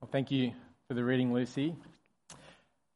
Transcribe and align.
Well, 0.00 0.08
thank 0.10 0.30
you 0.30 0.52
for 0.88 0.94
the 0.94 1.04
reading, 1.04 1.34
Lucy. 1.34 1.76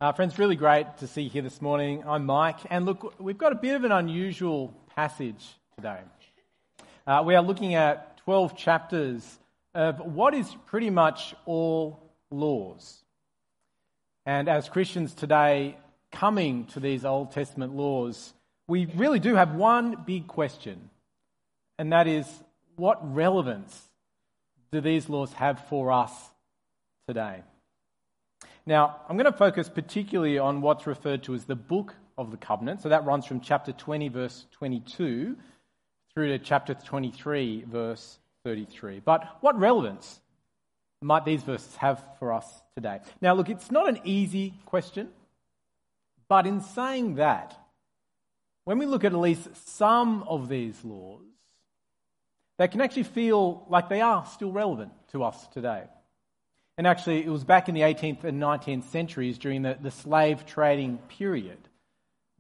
Uh, 0.00 0.12
friends, 0.12 0.38
really 0.38 0.56
great 0.56 0.86
to 1.00 1.06
see 1.06 1.20
you 1.20 1.28
here 1.28 1.42
this 1.42 1.60
morning. 1.60 2.02
I'm 2.06 2.24
Mike, 2.24 2.60
and 2.70 2.86
look, 2.86 3.20
we've 3.20 3.36
got 3.36 3.52
a 3.52 3.56
bit 3.56 3.76
of 3.76 3.84
an 3.84 3.92
unusual 3.92 4.72
passage 4.96 5.44
today. 5.76 5.98
Uh, 7.06 7.22
we 7.26 7.34
are 7.34 7.42
looking 7.42 7.74
at 7.74 8.16
12 8.24 8.56
chapters 8.56 9.38
of 9.74 10.00
what 10.00 10.32
is 10.32 10.50
pretty 10.64 10.88
much 10.88 11.34
all 11.44 12.00
laws. 12.30 13.02
And 14.24 14.48
as 14.48 14.70
Christians 14.70 15.12
today, 15.12 15.76
coming 16.10 16.64
to 16.68 16.80
these 16.80 17.04
Old 17.04 17.32
Testament 17.32 17.76
laws, 17.76 18.32
we 18.66 18.86
really 18.86 19.18
do 19.18 19.34
have 19.34 19.54
one 19.54 20.04
big 20.06 20.26
question, 20.26 20.88
and 21.78 21.92
that 21.92 22.06
is 22.06 22.26
what 22.76 23.14
relevance 23.14 23.90
do 24.72 24.80
these 24.80 25.10
laws 25.10 25.34
have 25.34 25.68
for 25.68 25.92
us 25.92 26.30
today. 27.06 27.42
Now, 28.66 28.96
I'm 29.08 29.16
going 29.16 29.30
to 29.30 29.36
focus 29.36 29.68
particularly 29.68 30.38
on 30.38 30.62
what's 30.62 30.86
referred 30.86 31.22
to 31.24 31.34
as 31.34 31.44
the 31.44 31.54
book 31.54 31.94
of 32.16 32.30
the 32.30 32.36
covenant. 32.36 32.80
So 32.80 32.88
that 32.88 33.04
runs 33.04 33.26
from 33.26 33.40
chapter 33.40 33.72
20, 33.72 34.08
verse 34.08 34.46
22, 34.52 35.36
through 36.14 36.28
to 36.28 36.38
chapter 36.38 36.74
23, 36.74 37.64
verse 37.66 38.18
33. 38.44 39.00
But 39.04 39.38
what 39.40 39.58
relevance 39.58 40.20
might 41.02 41.24
these 41.24 41.42
verses 41.42 41.76
have 41.76 42.02
for 42.18 42.32
us 42.32 42.46
today? 42.74 43.00
Now, 43.20 43.34
look, 43.34 43.50
it's 43.50 43.70
not 43.70 43.88
an 43.88 44.00
easy 44.04 44.54
question, 44.64 45.08
but 46.28 46.46
in 46.46 46.62
saying 46.62 47.16
that, 47.16 47.58
when 48.64 48.78
we 48.78 48.86
look 48.86 49.04
at 49.04 49.12
at 49.12 49.18
least 49.18 49.48
some 49.68 50.22
of 50.22 50.48
these 50.48 50.82
laws, 50.84 51.20
they 52.56 52.68
can 52.68 52.80
actually 52.80 53.02
feel 53.02 53.66
like 53.68 53.90
they 53.90 54.00
are 54.00 54.24
still 54.24 54.52
relevant 54.52 54.92
to 55.12 55.22
us 55.22 55.46
today. 55.48 55.82
And 56.76 56.86
actually, 56.86 57.24
it 57.24 57.28
was 57.28 57.44
back 57.44 57.68
in 57.68 57.74
the 57.74 57.82
18th 57.82 58.24
and 58.24 58.42
19th 58.42 58.84
centuries 58.84 59.38
during 59.38 59.62
the, 59.62 59.78
the 59.80 59.92
slave 59.92 60.44
trading 60.44 60.98
period 61.08 61.58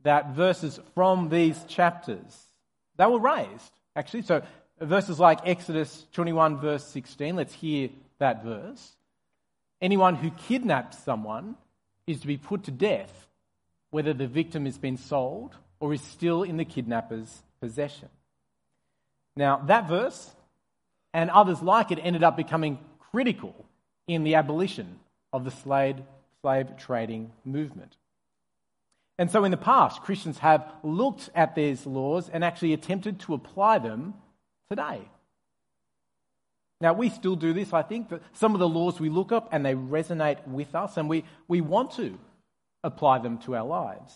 that 0.02 0.34
verses 0.34 0.80
from 0.94 1.28
these 1.28 1.62
chapters, 1.64 2.48
they 2.96 3.06
were 3.06 3.18
raised, 3.18 3.72
actually. 3.94 4.22
So 4.22 4.42
verses 4.80 5.20
like 5.20 5.40
Exodus 5.44 6.06
21, 6.12 6.58
verse 6.60 6.84
16, 6.86 7.36
let's 7.36 7.54
hear 7.54 7.90
that 8.18 8.44
verse. 8.44 8.92
Anyone 9.80 10.16
who 10.16 10.30
kidnaps 10.30 11.02
someone 11.04 11.56
is 12.06 12.20
to 12.20 12.26
be 12.26 12.36
put 12.36 12.64
to 12.64 12.70
death, 12.70 13.28
whether 13.90 14.12
the 14.12 14.26
victim 14.26 14.64
has 14.64 14.78
been 14.78 14.96
sold 14.96 15.54
or 15.80 15.94
is 15.94 16.02
still 16.02 16.42
in 16.42 16.56
the 16.56 16.64
kidnapper's 16.64 17.42
possession. 17.60 18.08
Now, 19.36 19.62
that 19.66 19.88
verse 19.88 20.30
and 21.12 21.30
others 21.30 21.62
like 21.62 21.90
it 21.90 21.98
ended 22.02 22.22
up 22.22 22.36
becoming 22.36 22.78
critical 23.10 23.54
in 24.06 24.24
the 24.24 24.34
abolition 24.34 24.98
of 25.32 25.44
the 25.44 25.50
slave, 25.50 26.02
slave 26.40 26.76
trading 26.76 27.32
movement. 27.44 27.96
And 29.18 29.30
so 29.30 29.44
in 29.44 29.50
the 29.50 29.56
past, 29.56 30.02
Christians 30.02 30.38
have 30.38 30.72
looked 30.82 31.30
at 31.34 31.54
these 31.54 31.86
laws 31.86 32.28
and 32.28 32.44
actually 32.44 32.72
attempted 32.72 33.20
to 33.20 33.34
apply 33.34 33.78
them 33.78 34.14
today. 34.68 35.02
Now, 36.80 36.92
we 36.92 37.08
still 37.08 37.36
do 37.36 37.52
this, 37.52 37.72
I 37.72 37.82
think, 37.82 38.08
but 38.08 38.22
some 38.32 38.54
of 38.54 38.60
the 38.60 38.68
laws 38.68 38.98
we 38.98 39.08
look 39.08 39.32
up 39.32 39.48
and 39.52 39.64
they 39.64 39.74
resonate 39.74 40.46
with 40.46 40.74
us, 40.74 40.96
and 40.96 41.08
we, 41.08 41.24
we 41.46 41.60
want 41.60 41.92
to 41.92 42.18
apply 42.82 43.20
them 43.20 43.38
to 43.38 43.56
our 43.56 43.64
lives. 43.64 44.12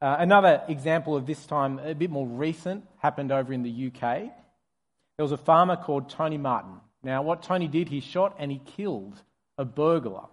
Uh, 0.00 0.16
another 0.18 0.62
example 0.68 1.14
of 1.16 1.26
this 1.26 1.44
time, 1.46 1.78
a 1.78 1.94
bit 1.94 2.10
more 2.10 2.26
recent, 2.26 2.84
happened 2.98 3.30
over 3.30 3.52
in 3.52 3.62
the 3.62 3.86
UK. 3.86 4.00
There 4.00 5.22
was 5.22 5.32
a 5.32 5.36
farmer 5.36 5.76
called 5.76 6.10
Tony 6.10 6.38
Martin. 6.38 6.80
Now, 7.04 7.22
what 7.22 7.42
Tony 7.42 7.68
did, 7.68 7.88
he 7.88 8.00
shot 8.00 8.36
and 8.38 8.50
he 8.50 8.60
killed 8.76 9.14
a 9.58 9.64
burglar. 9.64 10.24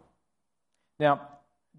Now, 0.99 1.21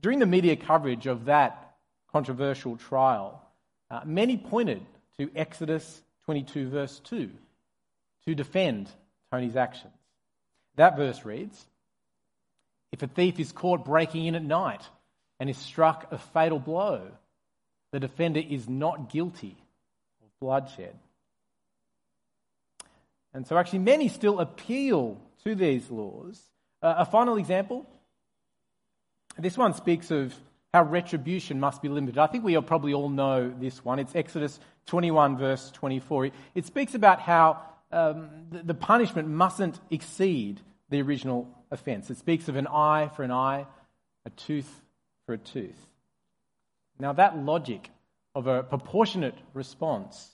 during 0.01 0.19
the 0.19 0.27
media 0.27 0.55
coverage 0.55 1.07
of 1.07 1.25
that 1.25 1.75
controversial 2.13 2.77
trial, 2.77 3.43
uh, 3.91 4.03
many 4.05 4.37
pointed 4.37 4.83
to 5.19 5.31
Exodus 5.35 6.03
22, 6.27 6.69
verse 6.69 7.01
2, 7.01 7.31
to 8.27 8.35
defend 8.35 8.91
Tony's 9.31 9.57
actions. 9.57 9.95
That 10.77 10.97
verse 10.97 11.25
reads 11.25 11.67
If 12.93 13.03
a 13.03 13.07
thief 13.07 13.41
is 13.41 13.51
caught 13.51 13.85
breaking 13.85 14.27
in 14.27 14.35
at 14.35 14.45
night 14.45 14.83
and 15.41 15.49
is 15.49 15.57
struck 15.57 16.13
a 16.13 16.19
fatal 16.19 16.59
blow, 16.59 17.11
the 17.93 18.01
defender 18.01 18.41
is 18.41 18.69
not 18.69 19.11
guilty 19.11 19.57
of 20.23 20.41
bloodshed. 20.41 20.95
And 23.35 23.47
so, 23.47 23.57
actually, 23.57 23.81
many 23.81 24.09
still 24.09 24.41
appeal 24.41 25.19
to 25.45 25.55
these 25.55 25.91
laws. 25.91 26.41
Uh, 26.83 26.95
a 26.99 27.05
final 27.05 27.37
example 27.37 27.87
this 29.39 29.57
one 29.57 29.75
speaks 29.75 30.11
of 30.11 30.35
how 30.73 30.85
retribution 30.85 31.61
must 31.61 31.83
be 31.83 31.89
limited. 31.89 32.19
I 32.19 32.27
think 32.27 32.45
we 32.45 32.59
probably 32.61 32.95
all 32.95 33.09
know 33.09 33.53
this 33.59 33.85
one. 33.85 33.99
It's 33.99 34.15
Exodus 34.15 34.59
21, 34.87 35.37
verse 35.37 35.71
24. 35.73 36.31
It 36.55 36.67
speaks 36.67 36.95
about 36.95 37.21
how 37.21 37.61
um, 37.91 38.29
the, 38.51 38.63
the 38.63 38.75
punishment 38.75 39.29
mustn't 39.29 39.79
exceed 39.91 40.61
the 40.91 41.03
original 41.03 41.49
offence. 41.71 42.11
It 42.11 42.19
speaks 42.19 42.49
of 42.49 42.57
an 42.57 42.67
eye 42.67 43.11
for 43.17 43.23
an 43.23 43.31
eye, 43.31 43.67
a 44.25 44.31
tooth 44.31 44.83
for 45.27 45.35
a 45.35 45.39
tooth. 45.39 45.87
Now, 46.99 47.13
that 47.15 47.37
logic 47.37 47.91
of 48.35 48.47
a 48.47 48.63
proportionate 48.63 49.37
response 49.53 50.32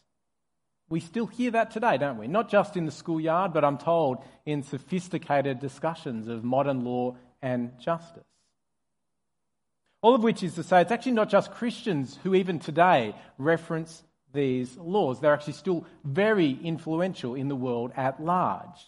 we 0.88 1.00
still 1.00 1.26
hear 1.26 1.50
that 1.52 1.70
today, 1.70 1.98
don't 1.98 2.18
we? 2.18 2.28
Not 2.28 2.50
just 2.50 2.76
in 2.76 2.86
the 2.86 2.92
schoolyard, 2.92 3.52
but 3.52 3.64
I'm 3.64 3.78
told 3.78 4.18
in 4.46 4.62
sophisticated 4.62 5.60
discussions 5.60 6.28
of 6.28 6.44
modern 6.44 6.84
law 6.84 7.16
and 7.42 7.78
justice. 7.78 8.24
All 10.00 10.14
of 10.14 10.22
which 10.22 10.42
is 10.42 10.54
to 10.54 10.62
say, 10.62 10.80
it's 10.80 10.92
actually 10.92 11.12
not 11.12 11.28
just 11.28 11.50
Christians 11.52 12.18
who, 12.22 12.34
even 12.34 12.58
today, 12.58 13.14
reference 13.36 14.02
these 14.32 14.76
laws. 14.76 15.20
They're 15.20 15.34
actually 15.34 15.54
still 15.54 15.84
very 16.04 16.58
influential 16.62 17.34
in 17.34 17.48
the 17.48 17.56
world 17.56 17.92
at 17.96 18.22
large. 18.22 18.86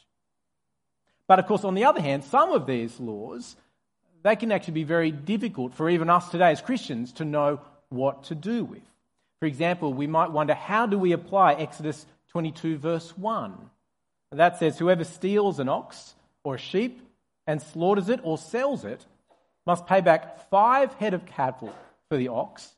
But 1.26 1.38
of 1.38 1.46
course, 1.46 1.64
on 1.64 1.74
the 1.74 1.84
other 1.84 2.00
hand, 2.00 2.24
some 2.24 2.52
of 2.52 2.66
these 2.66 2.98
laws, 2.98 3.56
they 4.22 4.36
can 4.36 4.52
actually 4.52 4.74
be 4.74 4.84
very 4.84 5.10
difficult 5.10 5.74
for 5.74 5.88
even 5.90 6.10
us 6.10 6.28
today 6.28 6.50
as 6.50 6.60
Christians 6.60 7.12
to 7.14 7.24
know 7.24 7.60
what 7.88 8.24
to 8.24 8.34
do 8.34 8.64
with. 8.64 8.82
For 9.40 9.46
example, 9.46 9.92
we 9.92 10.06
might 10.06 10.30
wonder 10.30 10.54
how 10.54 10.86
do 10.86 10.98
we 10.98 11.12
apply 11.12 11.54
Exodus 11.54 12.06
22, 12.28 12.76
verse 12.76 13.16
1? 13.16 13.54
That 14.32 14.58
says, 14.58 14.78
Whoever 14.78 15.02
steals 15.02 15.58
an 15.58 15.68
ox 15.68 16.14
or 16.44 16.54
a 16.54 16.58
sheep 16.58 17.00
and 17.46 17.60
slaughters 17.60 18.08
it 18.08 18.20
or 18.22 18.38
sells 18.38 18.84
it 18.84 19.04
must 19.66 19.86
pay 19.86 20.00
back 20.02 20.48
five 20.50 20.92
head 20.94 21.14
of 21.14 21.26
cattle 21.26 21.74
for 22.08 22.16
the 22.16 22.28
ox 22.28 22.70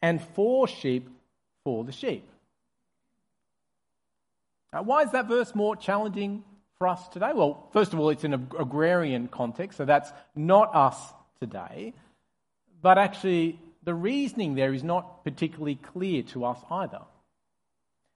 and 0.00 0.22
four 0.22 0.68
sheep 0.68 1.08
for 1.64 1.84
the 1.84 1.92
sheep. 1.92 2.26
Now, 4.72 4.82
why 4.82 5.02
is 5.02 5.10
that 5.12 5.26
verse 5.26 5.54
more 5.54 5.74
challenging 5.74 6.44
for 6.78 6.86
us 6.88 7.08
today? 7.08 7.32
Well, 7.34 7.68
first 7.72 7.92
of 7.92 7.98
all, 7.98 8.10
it's 8.10 8.24
in 8.24 8.34
an 8.34 8.48
agrarian 8.58 9.28
context, 9.28 9.78
so 9.78 9.84
that's 9.84 10.12
not 10.34 10.74
us 10.74 10.98
today. 11.40 11.94
But 12.80 12.98
actually, 12.98 13.58
the 13.86 13.94
reasoning 13.94 14.54
there 14.54 14.74
is 14.74 14.84
not 14.84 15.24
particularly 15.24 15.76
clear 15.76 16.22
to 16.24 16.44
us 16.44 16.58
either. 16.70 17.00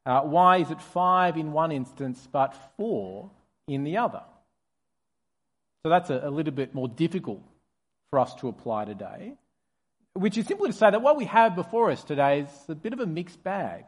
Uh, 0.04 0.22
why 0.22 0.58
is 0.58 0.70
it 0.70 0.80
five 0.80 1.36
in 1.36 1.52
one 1.52 1.72
instance 1.72 2.28
but 2.30 2.54
four 2.76 3.30
in 3.68 3.84
the 3.84 3.96
other? 3.96 4.22
So 5.82 5.88
that's 5.88 6.10
a, 6.10 6.22
a 6.24 6.30
little 6.30 6.52
bit 6.52 6.74
more 6.74 6.88
difficult 6.88 7.40
for 8.10 8.18
us 8.18 8.34
to 8.36 8.48
apply 8.48 8.84
today, 8.84 9.34
which 10.14 10.36
is 10.36 10.46
simply 10.46 10.70
to 10.70 10.76
say 10.76 10.90
that 10.90 11.02
what 11.02 11.16
we 11.16 11.26
have 11.26 11.54
before 11.54 11.90
us 11.90 12.02
today 12.02 12.40
is 12.40 12.48
a 12.68 12.74
bit 12.74 12.92
of 12.92 12.98
a 12.98 13.06
mixed 13.06 13.42
bag. 13.44 13.84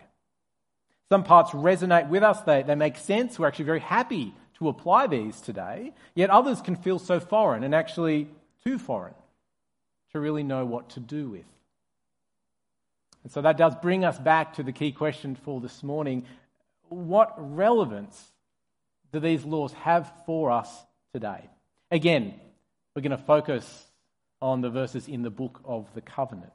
Some 1.10 1.24
parts 1.24 1.50
resonate 1.50 2.08
with 2.08 2.22
us, 2.22 2.40
they, 2.42 2.62
they 2.62 2.76
make 2.76 2.96
sense, 2.96 3.38
we're 3.38 3.48
actually 3.48 3.64
very 3.64 3.80
happy 3.80 4.32
to 4.58 4.68
apply 4.68 5.08
these 5.08 5.40
today, 5.40 5.92
yet 6.14 6.30
others 6.30 6.62
can 6.62 6.76
feel 6.76 7.00
so 7.00 7.18
foreign 7.18 7.64
and 7.64 7.74
actually 7.74 8.28
too 8.64 8.78
foreign 8.78 9.14
to 10.12 10.20
really 10.20 10.44
know 10.44 10.64
what 10.64 10.90
to 10.90 11.00
do 11.00 11.28
with. 11.28 11.44
And 13.22 13.32
so 13.32 13.42
that 13.42 13.56
does 13.56 13.74
bring 13.76 14.04
us 14.04 14.18
back 14.18 14.54
to 14.54 14.62
the 14.62 14.72
key 14.72 14.92
question 14.92 15.36
for 15.36 15.60
this 15.60 15.82
morning. 15.82 16.24
What 16.88 17.34
relevance 17.38 18.32
do 19.12 19.20
these 19.20 19.44
laws 19.44 19.72
have 19.74 20.12
for 20.26 20.50
us 20.50 20.68
today? 21.12 21.48
Again, 21.90 22.34
we're 22.94 23.02
going 23.02 23.16
to 23.16 23.24
focus 23.24 23.86
on 24.40 24.60
the 24.60 24.70
verses 24.70 25.08
in 25.08 25.22
the 25.22 25.30
book 25.30 25.60
of 25.64 25.86
the 25.94 26.00
covenant. 26.00 26.52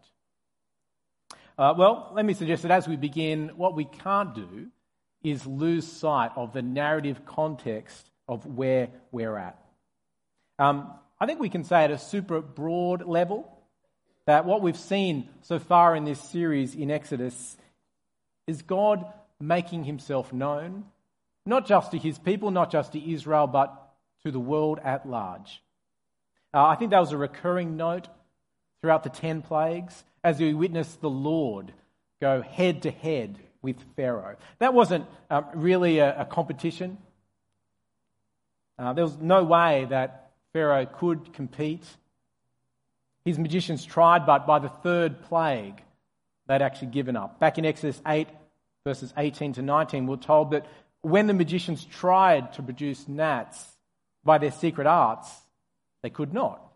Uh, 1.57 1.73
well, 1.77 2.11
let 2.13 2.25
me 2.25 2.33
suggest 2.33 2.63
that 2.63 2.71
as 2.71 2.87
we 2.87 2.97
begin, 2.97 3.51
what 3.55 3.75
we 3.75 3.85
can't 3.85 4.35
do 4.35 4.67
is 5.23 5.45
lose 5.47 5.87
sight 5.87 6.31
of 6.35 6.53
the 6.53 6.61
narrative 6.61 7.25
context 7.25 8.11
of 8.27 8.45
where 8.45 8.89
we're 9.11 9.37
at. 9.37 9.57
Um, 10.59 10.93
I 11.19 11.25
think 11.25 11.39
we 11.39 11.49
can 11.49 11.63
say 11.63 11.83
at 11.83 11.91
a 11.91 11.97
super 11.97 12.41
broad 12.41 13.05
level 13.05 13.56
that 14.27 14.45
what 14.45 14.61
we've 14.61 14.77
seen 14.77 15.29
so 15.41 15.57
far 15.57 15.95
in 15.95 16.03
this 16.03 16.21
series 16.21 16.75
in 16.75 16.91
Exodus 16.91 17.57
is 18.45 18.61
God 18.61 19.05
making 19.39 19.85
himself 19.85 20.33
known, 20.33 20.83
not 21.45 21.65
just 21.65 21.91
to 21.91 21.97
his 21.97 22.19
people, 22.19 22.51
not 22.51 22.69
just 22.69 22.91
to 22.91 23.11
Israel, 23.11 23.47
but 23.47 23.73
to 24.25 24.31
the 24.31 24.39
world 24.39 24.79
at 24.83 25.07
large. 25.07 25.63
Uh, 26.53 26.65
I 26.65 26.75
think 26.75 26.91
that 26.91 26.99
was 26.99 27.13
a 27.13 27.17
recurring 27.17 27.77
note 27.77 28.09
throughout 28.81 29.03
the 29.03 29.09
10 29.09 29.43
plagues 29.43 30.03
as 30.25 30.39
we 30.39 30.53
witnessed 30.53 30.99
the 30.99 31.09
Lord 31.09 31.71
go 32.19 32.41
head 32.41 32.81
to 32.81 32.91
head 32.91 33.39
with 33.61 33.77
Pharaoh. 33.95 34.35
That 34.59 34.73
wasn't 34.73 35.05
um, 35.29 35.45
really 35.53 35.99
a, 35.99 36.21
a 36.21 36.25
competition. 36.25 36.97
Uh, 38.77 38.91
there 38.91 39.05
was 39.05 39.17
no 39.19 39.45
way 39.45 39.87
that 39.89 40.31
Pharaoh 40.51 40.85
could 40.85 41.31
compete. 41.31 41.85
His 43.27 43.37
magicians 43.37 43.83
tried, 43.83 44.25
but 44.25 44.47
by 44.47 44.59
the 44.59 44.69
third 44.69 45.21
plague, 45.23 45.81
they'd 46.47 46.61
actually 46.61 46.91
given 46.91 47.17
up. 47.17 47.41
Back 47.41 47.57
in 47.57 47.65
Exodus 47.65 48.01
8, 48.07 48.25
verses 48.85 49.13
18 49.17 49.51
to 49.55 49.61
19, 49.61 50.07
we're 50.07 50.15
told 50.15 50.51
that 50.51 50.65
when 51.01 51.27
the 51.27 51.33
magicians 51.33 51.83
tried 51.83 52.53
to 52.53 52.63
produce 52.63 53.05
gnats 53.05 53.75
by 54.23 54.37
their 54.37 54.51
secret 54.51 54.87
arts, 54.87 55.29
they 56.03 56.09
could 56.09 56.33
not. 56.33 56.71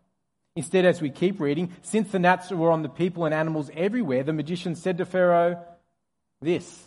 Instead, 0.58 0.84
as 0.84 1.02
we 1.02 1.10
keep 1.10 1.40
reading, 1.40 1.72
since 1.84 2.12
the 2.12 2.20
gnats 2.20 2.52
were 2.52 2.72
on 2.72 2.82
the 2.82 2.90
people 2.90 3.24
and 3.24 3.34
animals 3.34 3.72
everywhere, 3.74 4.24
the 4.24 4.34
magician 4.34 4.76
said 4.76 4.98
to 4.98 5.06
Pharaoh, 5.06 5.58
This 6.42 6.84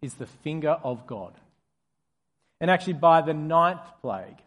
is 0.00 0.14
the 0.14 0.26
finger 0.26 0.78
of 0.84 1.08
God. 1.08 1.32
And 2.60 2.70
actually, 2.70 2.92
by 2.92 3.22
the 3.22 3.34
ninth 3.34 3.82
plague, 4.00 4.38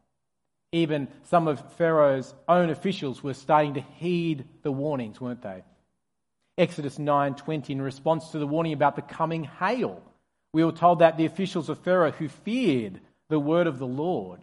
even 0.71 1.07
some 1.23 1.47
of 1.47 1.73
Pharaoh's 1.73 2.33
own 2.47 2.69
officials 2.69 3.23
were 3.23 3.33
starting 3.33 3.75
to 3.75 3.81
heed 3.81 4.45
the 4.61 4.71
warnings, 4.71 5.19
weren't 5.19 5.41
they? 5.41 5.63
Exodus 6.57 6.97
9:20 6.97 7.69
in 7.71 7.81
response 7.81 8.31
to 8.31 8.39
the 8.39 8.47
warning 8.47 8.73
about 8.73 8.95
the 8.95 9.01
coming 9.01 9.45
hail, 9.45 10.01
we 10.53 10.63
were 10.63 10.71
told 10.71 10.99
that 10.99 11.17
the 11.17 11.25
officials 11.25 11.69
of 11.69 11.79
Pharaoh 11.79 12.11
who 12.11 12.27
feared 12.27 12.99
the 13.29 13.39
word 13.39 13.67
of 13.67 13.79
the 13.79 13.87
Lord 13.87 14.41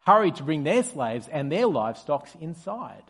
hurried 0.00 0.36
to 0.36 0.42
bring 0.42 0.64
their 0.64 0.82
slaves 0.82 1.28
and 1.28 1.50
their 1.50 1.66
livestock 1.66 2.28
inside. 2.40 3.04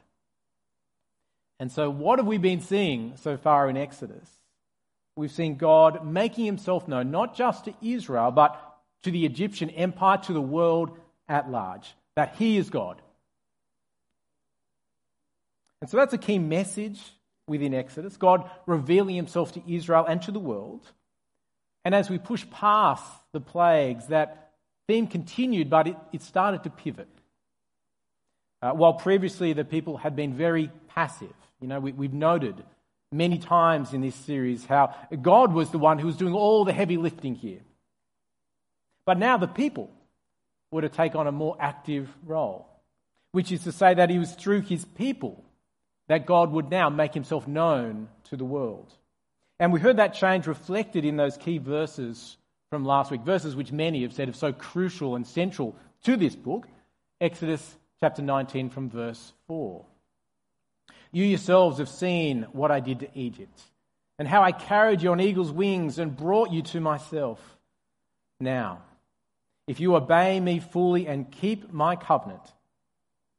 And 1.59 1.71
so, 1.71 1.91
what 1.91 2.19
have 2.19 2.27
we 2.27 2.39
been 2.39 2.61
seeing 2.61 3.17
so 3.17 3.37
far 3.37 3.69
in 3.69 3.77
Exodus? 3.77 4.29
We've 5.17 5.31
seen 5.31 5.57
God 5.57 6.07
making 6.07 6.47
himself 6.47 6.89
known 6.89 7.11
not 7.11 7.35
just 7.35 7.67
to 7.67 7.75
Israel, 7.83 8.31
but 8.31 8.59
to 9.03 9.11
the 9.11 9.27
Egyptian 9.27 9.71
empire, 9.71 10.19
to 10.19 10.33
the 10.33 10.41
world 10.41 10.97
at 11.29 11.51
large, 11.51 11.95
that 12.17 12.37
he 12.37 12.57
is 12.57 12.71
God. 12.71 13.01
And 15.81 15.89
so 15.89 15.97
that's 15.97 16.13
a 16.13 16.19
key 16.19 16.39
message 16.39 17.01
within 17.47 17.75
Exodus 17.75 18.17
God 18.17 18.49
revealing 18.67 19.17
himself 19.17 19.53
to 19.53 19.63
Israel 19.67 20.05
and 20.07 20.21
to 20.23 20.33
the 20.33 20.39
world. 20.39 20.87
And 21.85 21.95
as 21.95 22.11
we 22.11 22.19
push 22.19 22.45
past 22.51 23.05
the 23.33 23.41
plagues, 23.41 24.07
that 24.09 24.53
theme 24.87 25.07
continued, 25.07 25.71
but 25.71 25.89
it, 25.89 25.97
it 26.13 26.23
started 26.23 26.65
to 26.65 26.71
pivot. 26.71 27.09
Uh, 28.63 28.73
while 28.73 28.93
previously 28.93 29.55
the 29.55 29.65
people 29.65 29.97
had 29.97 30.15
been 30.15 30.35
very 30.35 30.71
passive, 30.89 31.33
you 31.61 31.69
know, 31.69 31.81
we, 31.81 31.93
we've 31.93 32.13
noted 32.13 32.63
many 33.11 33.39
times 33.39 33.95
in 33.95 34.03
this 34.03 34.15
series 34.15 34.65
how 34.67 34.95
God 35.21 35.53
was 35.53 35.71
the 35.71 35.79
one 35.79 35.99
who 35.99 36.07
was 36.07 36.17
doing 36.17 36.35
all 36.35 36.65
the 36.65 36.73
heavy 36.73 36.99
lifting 36.99 37.35
here. 37.35 37.61
But 39.07 39.19
now 39.19 39.39
the 39.39 39.49
people 39.49 39.91
were 40.71 40.83
to 40.83 40.89
take 40.89 41.15
on 41.15 41.27
a 41.27 41.33
more 41.33 41.57
active 41.59 42.09
role, 42.25 42.67
which 43.33 43.51
is 43.51 43.65
to 43.65 43.73
say 43.73 43.95
that 43.95 44.11
it 44.11 44.19
was 44.19 44.33
through 44.33 44.63
his 44.63 44.85
people 44.85 45.45
that 46.09 46.27
God 46.27 46.53
would 46.53 46.71
now 46.71 46.89
make 46.89 47.15
himself 47.15 47.47
known 47.47 48.09
to 48.25 48.37
the 48.37 48.45
world. 48.45 48.93
And 49.59 49.73
we 49.73 49.81
heard 49.81 49.99
that 49.99 50.15
change 50.15 50.47
reflected 50.47 51.05
in 51.05 51.17
those 51.17 51.37
key 51.37 51.59
verses 51.59 52.37
from 52.71 52.85
last 52.85 53.11
week, 53.11 53.23
verses 53.23 53.57
which 53.57 53.73
many 53.73 54.03
have 54.03 54.13
said 54.13 54.29
are 54.29 54.33
so 54.33 54.53
crucial 54.53 55.17
and 55.17 55.27
central 55.27 55.77
to 56.05 56.17
this 56.17 56.35
book. 56.35 56.67
Exodus 57.21 57.77
chapter 58.01 58.23
19 58.23 58.71
from 58.71 58.89
verse 58.89 59.33
4. 59.49 59.85
You 61.13 61.25
yourselves 61.25 61.79
have 61.79 61.89
seen 61.89 62.47
what 62.53 62.71
I 62.71 62.81
did 62.81 63.01
to 63.01 63.09
Egypt, 63.15 63.61
and 64.19 64.29
how 64.29 64.43
I 64.43 64.53
carried 64.53 65.03
you 65.03 65.11
on 65.11 65.21
eagle's 65.21 65.51
wings 65.51 65.99
and 65.99 66.17
brought 66.17 66.53
you 66.53 66.63
to 66.63 66.81
myself. 66.81 67.41
Now, 68.39 68.83
if 69.71 69.79
you 69.79 69.95
obey 69.95 70.41
me 70.41 70.59
fully 70.59 71.07
and 71.07 71.31
keep 71.31 71.73
my 71.73 71.95
covenant, 71.95 72.43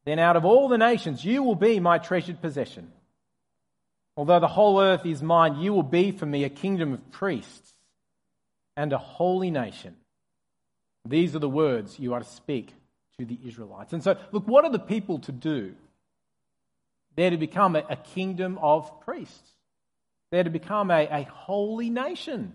then 0.06 0.18
out 0.18 0.38
of 0.38 0.46
all 0.46 0.70
the 0.70 0.78
nations 0.78 1.26
you 1.26 1.44
will 1.44 1.56
be 1.56 1.78
my 1.82 1.98
treasured 1.98 2.40
possession. 2.40 2.90
Although 4.16 4.40
the 4.40 4.48
whole 4.48 4.80
earth 4.80 5.06
is 5.06 5.22
mine, 5.22 5.60
you 5.60 5.74
will 5.74 5.84
be 5.84 6.12
for 6.12 6.26
me 6.26 6.46
a 6.46 6.50
kingdom 6.50 6.94
of 6.94 7.12
priests 7.12 7.74
and 8.78 8.94
a 8.94 8.98
holy 8.98 9.52
nation. 9.52 9.98
These 11.06 11.36
are 11.36 11.40
the 11.40 11.50
words 11.50 12.00
you 12.00 12.14
are 12.14 12.22
to 12.22 12.26
speak 12.26 12.74
to 13.20 13.26
the 13.26 13.38
Israelites. 13.46 13.92
And 13.92 14.02
so, 14.02 14.16
look, 14.32 14.48
what 14.48 14.64
are 14.64 14.72
the 14.72 14.80
people 14.80 15.20
to 15.20 15.34
do? 15.34 15.74
They're 17.18 17.32
to 17.32 17.36
become 17.38 17.76
a, 17.76 17.98
kingdom 17.98 18.58
of 18.62 19.02
priests, 19.02 19.52
they're 20.32 20.46
to 20.46 20.50
become 20.50 20.92
a, 20.92 21.10
a 21.12 21.24
holy 21.24 21.90
nation. 21.90 22.54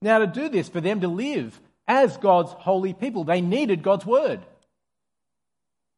Now, 0.00 0.18
to 0.18 0.26
do 0.26 0.48
this, 0.48 0.68
for 0.68 0.80
them 0.80 1.02
to 1.02 1.06
live 1.06 1.60
as 1.86 2.16
God's 2.16 2.52
holy 2.52 2.92
people, 2.92 3.24
they 3.24 3.40
needed 3.40 3.82
God's 3.82 4.06
word. 4.06 4.40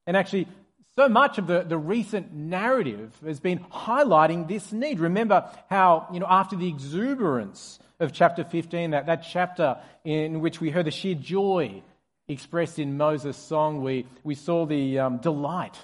And 0.07 0.17
actually, 0.17 0.49
so 0.97 1.09
much 1.09 1.39
of 1.39 1.47
the, 1.47 1.63
the 1.63 1.79
recent 1.79 2.33
narrative 2.33 3.13
has 3.25 3.41
been 3.41 3.59
highlighting 3.61 4.47
this 4.47 4.73
need. 4.73 5.01
Remember 5.01 5.51
how, 5.69 6.07
you 6.13 6.21
know, 6.21 6.27
after 6.29 6.57
the 6.57 6.69
exuberance 6.69 7.79
of 7.99 8.13
chapter 8.13 8.45
15, 8.45 8.93
that, 8.93 9.07
that 9.07 9.27
chapter 9.29 9.79
in 10.05 10.41
which 10.41 10.61
we 10.61 10.71
heard 10.71 10.87
the 10.87 10.93
sheer 10.93 11.15
joy 11.15 11.83
expressed 12.29 12.79
in 12.79 12.97
Moses' 12.97 13.37
song. 13.37 13.83
We, 13.83 14.07
we 14.23 14.35
saw 14.35 14.67
the 14.67 15.01
um, 15.01 15.19
delight 15.19 15.77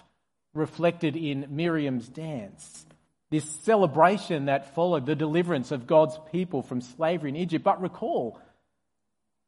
reflected 0.54 1.16
in 1.16 1.46
Miriam's 1.50 2.08
dance. 2.08 2.86
This 3.30 3.48
celebration 3.62 4.46
that 4.46 4.74
followed 4.74 5.06
the 5.06 5.14
deliverance 5.14 5.70
of 5.70 5.86
God's 5.86 6.18
people 6.30 6.62
from 6.62 6.80
slavery 6.80 7.30
in 7.30 7.36
Egypt. 7.36 7.64
But 7.64 7.80
recall 7.80 8.40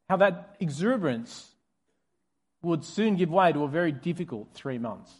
how 0.09 0.17
that 0.17 0.55
exuberance 0.59 1.49
would 2.61 2.83
soon 2.83 3.15
give 3.15 3.29
way 3.29 3.51
to 3.51 3.63
a 3.63 3.67
very 3.67 3.91
difficult 3.91 4.47
three 4.53 4.77
months. 4.77 5.11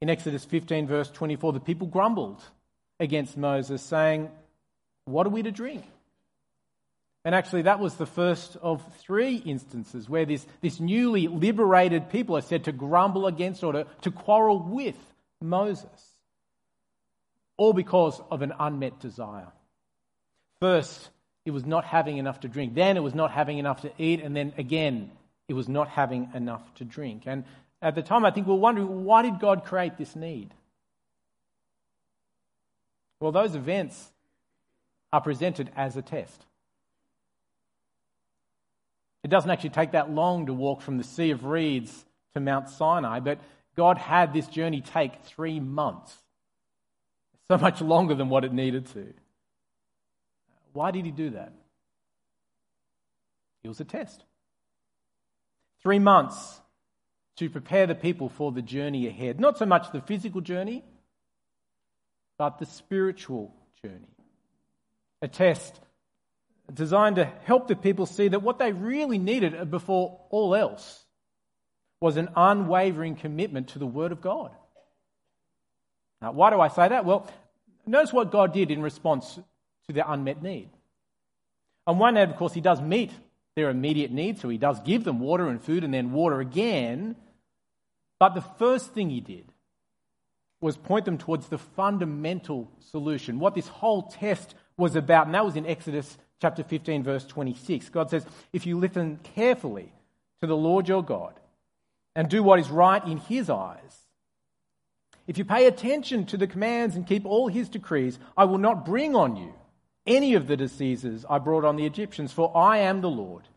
In 0.00 0.08
Exodus 0.08 0.44
15, 0.44 0.86
verse 0.86 1.10
24, 1.10 1.52
the 1.52 1.60
people 1.60 1.86
grumbled 1.86 2.42
against 2.98 3.36
Moses, 3.36 3.82
saying, 3.82 4.30
what 5.04 5.26
are 5.26 5.30
we 5.30 5.42
to 5.42 5.50
drink? 5.50 5.84
And 7.24 7.34
actually, 7.34 7.62
that 7.62 7.80
was 7.80 7.96
the 7.96 8.06
first 8.06 8.56
of 8.62 8.82
three 8.96 9.36
instances 9.36 10.08
where 10.08 10.24
this, 10.24 10.46
this 10.62 10.80
newly 10.80 11.28
liberated 11.28 12.08
people 12.08 12.36
are 12.36 12.42
said 12.42 12.64
to 12.64 12.72
grumble 12.72 13.26
against 13.26 13.62
or 13.62 13.72
to, 13.72 13.86
to 14.02 14.10
quarrel 14.10 14.58
with 14.58 14.96
Moses, 15.42 16.16
all 17.58 17.74
because 17.74 18.20
of 18.30 18.40
an 18.40 18.54
unmet 18.58 19.00
desire. 19.00 19.48
First, 20.60 21.10
it 21.50 21.52
was 21.52 21.66
not 21.66 21.84
having 21.84 22.18
enough 22.18 22.38
to 22.40 22.48
drink. 22.48 22.74
Then, 22.74 22.96
it 22.96 23.02
was 23.02 23.12
not 23.12 23.32
having 23.32 23.58
enough 23.58 23.82
to 23.82 23.90
eat. 23.98 24.20
And 24.20 24.36
then 24.36 24.52
again, 24.56 25.10
it 25.48 25.54
was 25.54 25.68
not 25.68 25.88
having 25.88 26.30
enough 26.32 26.62
to 26.76 26.84
drink. 26.84 27.24
And 27.26 27.44
at 27.82 27.96
the 27.96 28.02
time, 28.02 28.24
I 28.24 28.30
think 28.30 28.46
we 28.46 28.52
we're 28.52 28.60
wondering 28.60 29.04
why 29.04 29.22
did 29.22 29.40
God 29.40 29.64
create 29.64 29.98
this 29.98 30.14
need? 30.14 30.54
Well, 33.18 33.32
those 33.32 33.56
events 33.56 34.12
are 35.12 35.20
presented 35.20 35.72
as 35.76 35.96
a 35.96 36.02
test. 36.02 36.40
It 39.24 39.28
doesn't 39.28 39.50
actually 39.50 39.70
take 39.70 39.90
that 39.90 40.08
long 40.08 40.46
to 40.46 40.54
walk 40.54 40.82
from 40.82 40.98
the 40.98 41.04
Sea 41.04 41.32
of 41.32 41.44
Reeds 41.44 42.04
to 42.34 42.40
Mount 42.40 42.68
Sinai, 42.68 43.18
but 43.18 43.40
God 43.76 43.98
had 43.98 44.32
this 44.32 44.46
journey 44.46 44.82
take 44.82 45.24
three 45.24 45.58
months. 45.58 46.16
So 47.50 47.58
much 47.58 47.80
longer 47.80 48.14
than 48.14 48.28
what 48.28 48.44
it 48.44 48.52
needed 48.52 48.86
to. 48.92 49.12
Why 50.72 50.90
did 50.90 51.04
he 51.04 51.10
do 51.10 51.30
that? 51.30 51.52
It 53.62 53.68
was 53.68 53.80
a 53.80 53.84
test. 53.84 54.24
Three 55.82 55.98
months 55.98 56.60
to 57.36 57.50
prepare 57.50 57.86
the 57.86 57.94
people 57.94 58.28
for 58.28 58.52
the 58.52 58.62
journey 58.62 59.06
ahead. 59.06 59.40
Not 59.40 59.58
so 59.58 59.66
much 59.66 59.92
the 59.92 60.00
physical 60.00 60.40
journey, 60.40 60.84
but 62.38 62.58
the 62.58 62.66
spiritual 62.66 63.54
journey 63.82 64.08
a 65.22 65.28
test 65.28 65.78
designed 66.72 67.16
to 67.16 67.24
help 67.44 67.68
the 67.68 67.76
people 67.76 68.06
see 68.06 68.28
that 68.28 68.42
what 68.42 68.58
they 68.58 68.72
really 68.72 69.18
needed 69.18 69.70
before 69.70 70.20
all 70.30 70.54
else 70.54 71.04
was 72.00 72.16
an 72.16 72.28
unwavering 72.36 73.16
commitment 73.16 73.68
to 73.68 73.78
the 73.78 73.86
Word 73.86 74.12
of 74.12 74.20
God. 74.20 74.52
Now, 76.22 76.32
why 76.32 76.50
do 76.50 76.60
I 76.60 76.68
say 76.68 76.88
that? 76.88 77.04
Well, 77.04 77.28
notice 77.86 78.12
what 78.12 78.30
God 78.30 78.52
did 78.52 78.70
in 78.70 78.80
response 78.80 79.38
to 79.90 79.94
their 79.94 80.04
unmet 80.06 80.42
need. 80.42 80.70
On 81.86 81.98
one 81.98 82.16
hand, 82.16 82.30
of 82.30 82.36
course, 82.36 82.54
He 82.54 82.60
does 82.60 82.80
meet 82.80 83.10
their 83.56 83.70
immediate 83.70 84.12
needs, 84.12 84.40
so 84.40 84.48
He 84.48 84.58
does 84.58 84.80
give 84.80 85.04
them 85.04 85.20
water 85.20 85.48
and 85.48 85.62
food 85.62 85.84
and 85.84 85.92
then 85.92 86.12
water 86.12 86.40
again. 86.40 87.16
But 88.18 88.34
the 88.34 88.44
first 88.58 88.94
thing 88.94 89.10
He 89.10 89.20
did 89.20 89.52
was 90.60 90.76
point 90.76 91.04
them 91.04 91.18
towards 91.18 91.48
the 91.48 91.58
fundamental 91.58 92.70
solution, 92.90 93.38
what 93.38 93.54
this 93.54 93.68
whole 93.68 94.02
test 94.02 94.54
was 94.76 94.94
about, 94.94 95.26
and 95.26 95.34
that 95.34 95.44
was 95.44 95.56
in 95.56 95.66
Exodus 95.66 96.18
chapter 96.40 96.62
15, 96.62 97.02
verse 97.02 97.24
26. 97.24 97.88
God 97.88 98.10
says, 98.10 98.24
If 98.52 98.66
you 98.66 98.78
listen 98.78 99.18
carefully 99.34 99.92
to 100.40 100.46
the 100.46 100.56
Lord 100.56 100.88
your 100.88 101.02
God 101.02 101.34
and 102.14 102.28
do 102.28 102.42
what 102.42 102.60
is 102.60 102.70
right 102.70 103.04
in 103.04 103.18
his 103.18 103.50
eyes. 103.50 104.06
If 105.26 105.38
you 105.38 105.44
pay 105.44 105.66
attention 105.66 106.26
to 106.26 106.36
the 106.36 106.46
commands 106.46 106.96
and 106.96 107.06
keep 107.06 107.24
all 107.24 107.48
his 107.48 107.68
decrees, 107.68 108.18
I 108.36 108.44
will 108.44 108.58
not 108.58 108.84
bring 108.84 109.14
on 109.14 109.36
you 109.36 109.54
any 110.06 110.34
of 110.34 110.46
the 110.46 110.56
diseases 110.56 111.24
I 111.28 111.38
brought 111.38 111.64
on 111.64 111.76
the 111.76 111.86
Egyptians, 111.86 112.32
for 112.32 112.56
I 112.56 112.78
am 112.78 113.00
the 113.00 113.10
Lord 113.10 113.48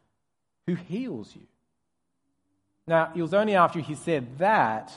who 0.65 0.75
heals 0.75 1.35
you. 1.35 1.47
Now, 2.87 3.11
it 3.15 3.21
was 3.21 3.33
only 3.33 3.55
after 3.55 3.79
he 3.79 3.95
said 3.95 4.37
that 4.39 4.93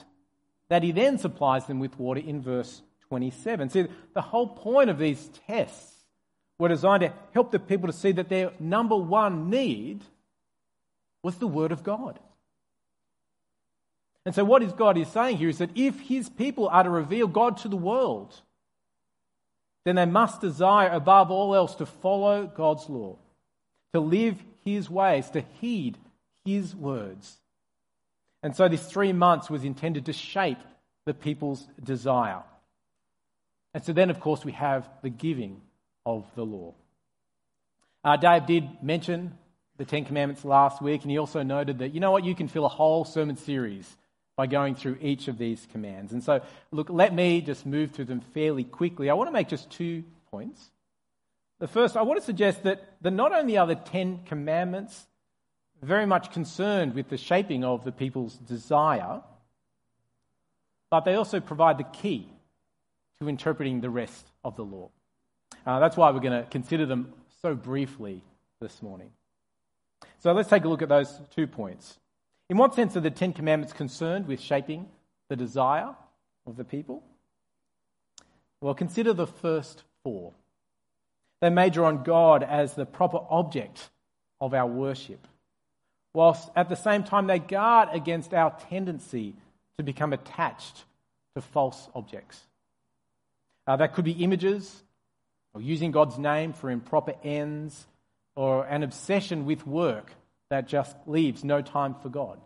that 0.69 0.83
he 0.83 0.93
then 0.93 1.19
supplies 1.19 1.67
them 1.67 1.79
with 1.79 1.99
water 1.99 2.21
in 2.21 2.43
verse 2.43 2.83
27. 3.09 3.71
See, 3.71 3.87
the 4.15 4.21
whole 4.21 4.49
point 4.49 4.91
of 4.91 4.99
these 4.99 5.31
tests 5.47 5.93
were 6.59 6.69
designed 6.69 7.03
to 7.03 7.12
help 7.33 7.53
the 7.53 7.59
people 7.59 7.87
to 7.87 7.93
see 7.93 8.12
that 8.12 8.29
their 8.29 8.50
number 8.59 8.97
one 8.97 9.50
need 9.50 10.03
was 11.23 11.37
the 11.37 11.47
Word 11.47 11.73
of 11.73 11.83
God. 11.83 12.19
And 14.25 14.35
so, 14.35 14.45
what 14.45 14.62
is 14.62 14.73
God 14.73 14.99
is 14.99 15.09
saying 15.09 15.37
here 15.37 15.49
is 15.49 15.59
that 15.59 15.71
if 15.76 16.00
His 16.00 16.29
people 16.29 16.69
are 16.69 16.83
to 16.83 16.91
reveal 16.91 17.29
God 17.29 17.59
to 17.59 17.69
the 17.69 17.76
world, 17.76 18.41
then 19.87 19.95
they 19.95 20.05
must 20.05 20.40
desire 20.40 20.88
above 20.88 21.31
all 21.31 21.55
else 21.55 21.76
to 21.76 21.87
follow 21.87 22.45
God's 22.45 22.88
law, 22.88 23.14
to 23.93 24.00
live 24.00 24.43
His 24.64 24.90
ways, 24.90 25.31
to 25.31 25.45
heed 25.61 25.97
His 26.45 26.75
words. 26.75 27.37
And 28.43 28.57
so, 28.57 28.69
this 28.69 28.85
three 28.85 29.12
months 29.12 29.49
was 29.49 29.62
intended 29.62 30.07
to 30.07 30.12
shape 30.12 30.59
the 31.05 31.14
people's 31.14 31.64
desire. 31.81 32.43
And 33.75 33.85
so, 33.85 33.93
then, 33.93 34.11
of 34.11 34.19
course, 34.19 34.45
we 34.45 34.52
have 34.52 34.88
the 35.02 35.09
giving 35.09 35.61
of 36.05 36.25
the 36.35 36.45
law. 36.45 36.75
Uh, 38.02 38.16
Dave 38.16 38.45
did 38.47 38.83
mention 38.83 39.38
the 39.76 39.85
Ten 39.85 40.05
Commandments 40.05 40.45
last 40.45 40.83
week, 40.83 41.02
and 41.02 41.12
he 41.12 41.19
also 41.19 41.45
noted 41.45 41.78
that, 41.78 41.95
you 41.95 42.00
know 42.00 42.11
what, 42.11 42.25
you 42.25 42.35
can 42.35 42.49
fill 42.49 42.66
a 42.66 42.69
whole 42.69 43.05
sermon 43.05 43.37
series 43.37 43.97
by 44.37 44.47
going 44.47 44.75
through 44.75 44.99
each 45.00 45.28
of 45.28 45.38
these 45.38 45.66
commands. 45.73 46.12
And 46.12 46.23
so, 46.23 46.43
look, 46.71 46.90
let 46.90 47.14
me 47.14 47.40
just 47.40 47.64
move 47.64 47.93
through 47.93 48.05
them 48.05 48.21
fairly 48.21 48.64
quickly. 48.64 49.09
I 49.09 49.14
want 49.14 49.28
to 49.28 49.33
make 49.33 49.49
just 49.49 49.71
two 49.71 50.05
points. 50.31 50.71
The 51.59 51.66
first, 51.66 51.97
I 51.97 52.02
want 52.02 52.21
to 52.21 52.25
suggest 52.25 52.64
that, 52.64 52.85
that 53.00 53.12
not 53.12 53.33
only 53.33 53.57
are 53.57 53.66
the 53.66 53.76
Ten 53.76 54.21
Commandments 54.26 55.07
very 55.83 56.07
much 56.07 56.31
concerned 56.33 56.95
with 56.95 57.09
the 57.09 57.16
shaping 57.16 57.64
of 57.64 57.85
the 57.85 57.93
people's 57.93 58.35
desire, 58.35 59.23
but 60.90 61.05
they 61.05 61.14
also 61.14 61.40
provide 61.40 61.78
the 61.78 61.85
key 61.85 62.28
to 63.21 63.28
interpreting 63.28 63.81
the 63.81 63.90
rest 63.90 64.26
of 64.45 64.57
the 64.57 64.64
law. 64.64 64.90
Uh, 65.64 65.81
that's 65.81 65.97
why 65.97 66.11
we're 66.11 66.21
going 66.21 66.43
to 66.43 66.49
consider 66.50 66.85
them 66.85 67.12
so 67.40 67.55
briefly 67.55 68.23
this 68.61 68.83
morning. 68.83 69.11
So 70.19 70.33
let's 70.33 70.50
take 70.50 70.64
a 70.64 70.69
look 70.69 70.83
at 70.83 70.88
those 70.88 71.21
two 71.35 71.47
points. 71.47 71.99
In 72.49 72.59
what 72.59 72.75
sense 72.75 72.97
are 72.97 73.00
the 73.00 73.11
Ten 73.11 73.33
Commandments 73.33 73.73
concerned 73.73 74.26
with 74.26 74.41
shaping 74.41 74.88
the 75.29 75.37
desire 75.37 75.95
of 76.47 76.57
the 76.57 76.65
people? 76.65 77.03
Well, 78.61 78.75
consider 78.75 79.12
the 79.12 79.26
first 79.26 79.83
four. 80.05 80.33
They 81.41 81.50
major 81.50 81.85
on 81.85 82.05
God 82.05 82.43
as 82.43 82.75
the 82.75 82.87
proper 82.87 83.19
object 83.29 83.91
of 84.41 84.55
our 84.55 84.67
worship, 84.67 85.26
whilst 86.15 86.49
at 86.55 86.69
the 86.69 86.76
same 86.76 87.03
time 87.03 87.26
they 87.26 87.38
guard 87.38 87.88
against 87.93 88.33
our 88.33 88.57
tendency 88.71 89.35
to 89.76 89.83
become 89.83 90.12
attached 90.12 90.85
to 91.35 91.43
false 91.43 91.88
objects. 91.95 92.41
Uh, 93.67 93.76
that 93.76 93.93
could 93.95 94.05
be 94.05 94.12
images, 94.12 94.83
or 95.53 95.61
using 95.61 95.91
God's 95.91 96.17
name 96.17 96.53
for 96.53 96.71
improper 96.71 97.15
ends, 97.25 97.87
or 98.37 98.65
an 98.67 98.83
obsession 98.83 99.45
with 99.45 99.67
work 99.67 100.12
that 100.50 100.69
just 100.69 100.97
leaves 101.07 101.45
no 101.45 101.62
time 101.62 101.95
for 102.03 102.09
God. 102.09 102.41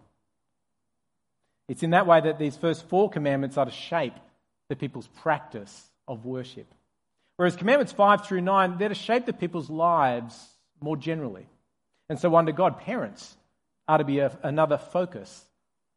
It's 1.68 1.82
in 1.82 1.90
that 1.90 2.06
way 2.06 2.20
that 2.20 2.38
these 2.38 2.56
first 2.56 2.88
four 2.88 3.10
commandments 3.10 3.56
are 3.56 3.64
to 3.64 3.70
shape 3.70 4.14
the 4.68 4.76
people's 4.76 5.08
practice 5.22 5.84
of 6.08 6.24
worship. 6.24 6.66
Whereas 7.36 7.56
commandments 7.56 7.92
5 7.92 8.26
through 8.26 8.40
9, 8.40 8.78
they're 8.78 8.88
to 8.88 8.94
shape 8.94 9.26
the 9.26 9.32
people's 9.32 9.70
lives 9.70 10.48
more 10.80 10.96
generally. 10.96 11.46
And 12.08 12.18
so, 12.18 12.34
under 12.34 12.52
God, 12.52 12.80
parents 12.80 13.36
are 13.86 13.98
to 13.98 14.04
be 14.04 14.18
a, 14.18 14.36
another 14.42 14.78
focus 14.78 15.44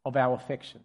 of 0.05 0.15
our 0.15 0.35
affection. 0.35 0.81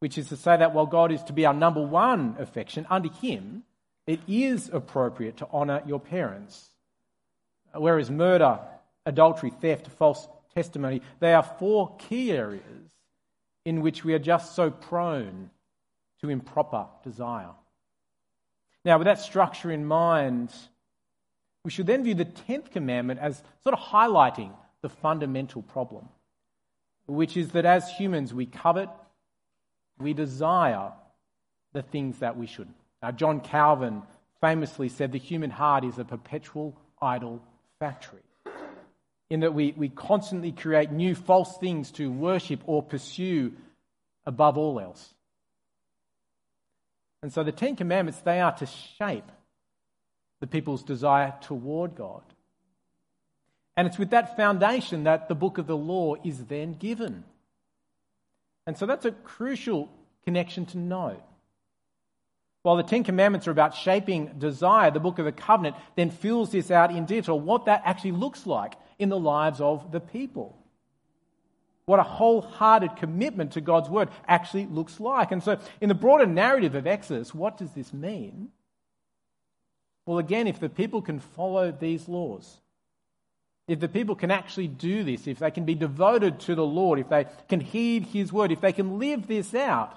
Which 0.00 0.18
is 0.18 0.28
to 0.30 0.36
say 0.36 0.56
that 0.56 0.74
while 0.74 0.86
God 0.86 1.12
is 1.12 1.22
to 1.24 1.32
be 1.32 1.46
our 1.46 1.54
number 1.54 1.80
one 1.80 2.36
affection, 2.38 2.86
under 2.90 3.10
Him, 3.10 3.62
it 4.06 4.20
is 4.26 4.68
appropriate 4.72 5.36
to 5.38 5.48
honour 5.52 5.82
your 5.86 6.00
parents. 6.00 6.70
Whereas 7.74 8.10
murder, 8.10 8.58
adultery, 9.06 9.50
theft, 9.50 9.88
false 9.88 10.28
testimony, 10.54 11.02
they 11.20 11.34
are 11.34 11.42
four 11.42 11.96
key 11.96 12.32
areas 12.32 12.90
in 13.64 13.80
which 13.80 14.04
we 14.04 14.14
are 14.14 14.18
just 14.18 14.54
so 14.54 14.70
prone 14.70 15.50
to 16.20 16.28
improper 16.28 16.86
desire. 17.02 17.50
Now, 18.84 18.98
with 18.98 19.06
that 19.06 19.20
structure 19.20 19.70
in 19.70 19.84
mind, 19.84 20.52
we 21.64 21.70
should 21.70 21.86
then 21.86 22.04
view 22.04 22.14
the 22.14 22.24
10th 22.24 22.70
commandment 22.70 23.20
as 23.20 23.42
sort 23.62 23.74
of 23.74 23.78
highlighting 23.78 24.52
the 24.82 24.88
fundamental 24.88 25.62
problem, 25.62 26.08
which 27.06 27.36
is 27.36 27.50
that 27.50 27.64
as 27.64 27.88
humans 27.88 28.34
we 28.34 28.46
covet, 28.46 28.88
we 29.98 30.12
desire 30.12 30.92
the 31.72 31.82
things 31.82 32.18
that 32.18 32.36
we 32.36 32.46
shouldn't. 32.46 32.76
Now, 33.00 33.12
John 33.12 33.40
Calvin 33.40 34.02
famously 34.40 34.88
said 34.88 35.12
the 35.12 35.18
human 35.18 35.50
heart 35.50 35.84
is 35.84 35.98
a 35.98 36.04
perpetual 36.04 36.76
idol 37.00 37.40
factory 37.78 38.22
in 39.32 39.40
that 39.40 39.54
we, 39.54 39.72
we 39.78 39.88
constantly 39.88 40.52
create 40.52 40.92
new 40.92 41.14
false 41.14 41.56
things 41.56 41.90
to 41.92 42.12
worship 42.12 42.60
or 42.66 42.82
pursue 42.82 43.54
above 44.26 44.58
all 44.58 44.78
else. 44.78 45.14
And 47.22 47.32
so 47.32 47.42
the 47.42 47.50
Ten 47.50 47.74
Commandments, 47.74 48.20
they 48.20 48.42
are 48.42 48.52
to 48.56 48.66
shape 48.66 49.24
the 50.40 50.46
people's 50.46 50.82
desire 50.82 51.32
toward 51.40 51.94
God. 51.94 52.20
And 53.74 53.88
it's 53.88 53.98
with 53.98 54.10
that 54.10 54.36
foundation 54.36 55.04
that 55.04 55.28
the 55.28 55.34
book 55.34 55.56
of 55.56 55.66
the 55.66 55.78
law 55.78 56.16
is 56.22 56.44
then 56.44 56.74
given. 56.74 57.24
And 58.66 58.76
so 58.76 58.84
that's 58.84 59.06
a 59.06 59.12
crucial 59.12 59.88
connection 60.24 60.66
to 60.66 60.78
note. 60.78 61.22
While 62.64 62.76
the 62.76 62.82
Ten 62.82 63.02
Commandments 63.02 63.48
are 63.48 63.52
about 63.52 63.76
shaping 63.76 64.26
desire, 64.38 64.90
the 64.90 65.00
book 65.00 65.18
of 65.18 65.24
the 65.24 65.32
covenant 65.32 65.76
then 65.96 66.10
fills 66.10 66.52
this 66.52 66.70
out 66.70 66.94
in 66.94 67.06
detail 67.06 67.40
what 67.40 67.64
that 67.64 67.80
actually 67.86 68.12
looks 68.12 68.46
like 68.46 68.74
in 68.98 69.08
the 69.08 69.18
lives 69.18 69.60
of 69.60 69.92
the 69.92 70.00
people. 70.00 70.56
What 71.84 71.98
a 71.98 72.04
wholehearted 72.04 72.96
commitment 72.96 73.52
to 73.52 73.60
God's 73.60 73.88
word 73.88 74.08
actually 74.28 74.66
looks 74.66 75.00
like. 75.00 75.32
And 75.32 75.42
so, 75.42 75.58
in 75.80 75.88
the 75.88 75.94
broader 75.94 76.26
narrative 76.26 76.74
of 76.74 76.86
Exodus, 76.86 77.34
what 77.34 77.56
does 77.58 77.72
this 77.72 77.92
mean? 77.92 78.50
Well, 80.06 80.18
again, 80.18 80.46
if 80.46 80.60
the 80.60 80.68
people 80.68 81.02
can 81.02 81.18
follow 81.18 81.72
these 81.72 82.08
laws, 82.08 82.58
if 83.68 83.80
the 83.80 83.88
people 83.88 84.14
can 84.14 84.30
actually 84.30 84.68
do 84.68 85.04
this, 85.04 85.26
if 85.26 85.38
they 85.38 85.50
can 85.50 85.64
be 85.64 85.74
devoted 85.74 86.40
to 86.40 86.54
the 86.54 86.64
Lord, 86.64 86.98
if 86.98 87.08
they 87.08 87.26
can 87.48 87.60
heed 87.60 88.06
His 88.06 88.32
word, 88.32 88.52
if 88.52 88.60
they 88.60 88.72
can 88.72 88.98
live 88.98 89.26
this 89.26 89.54
out, 89.54 89.96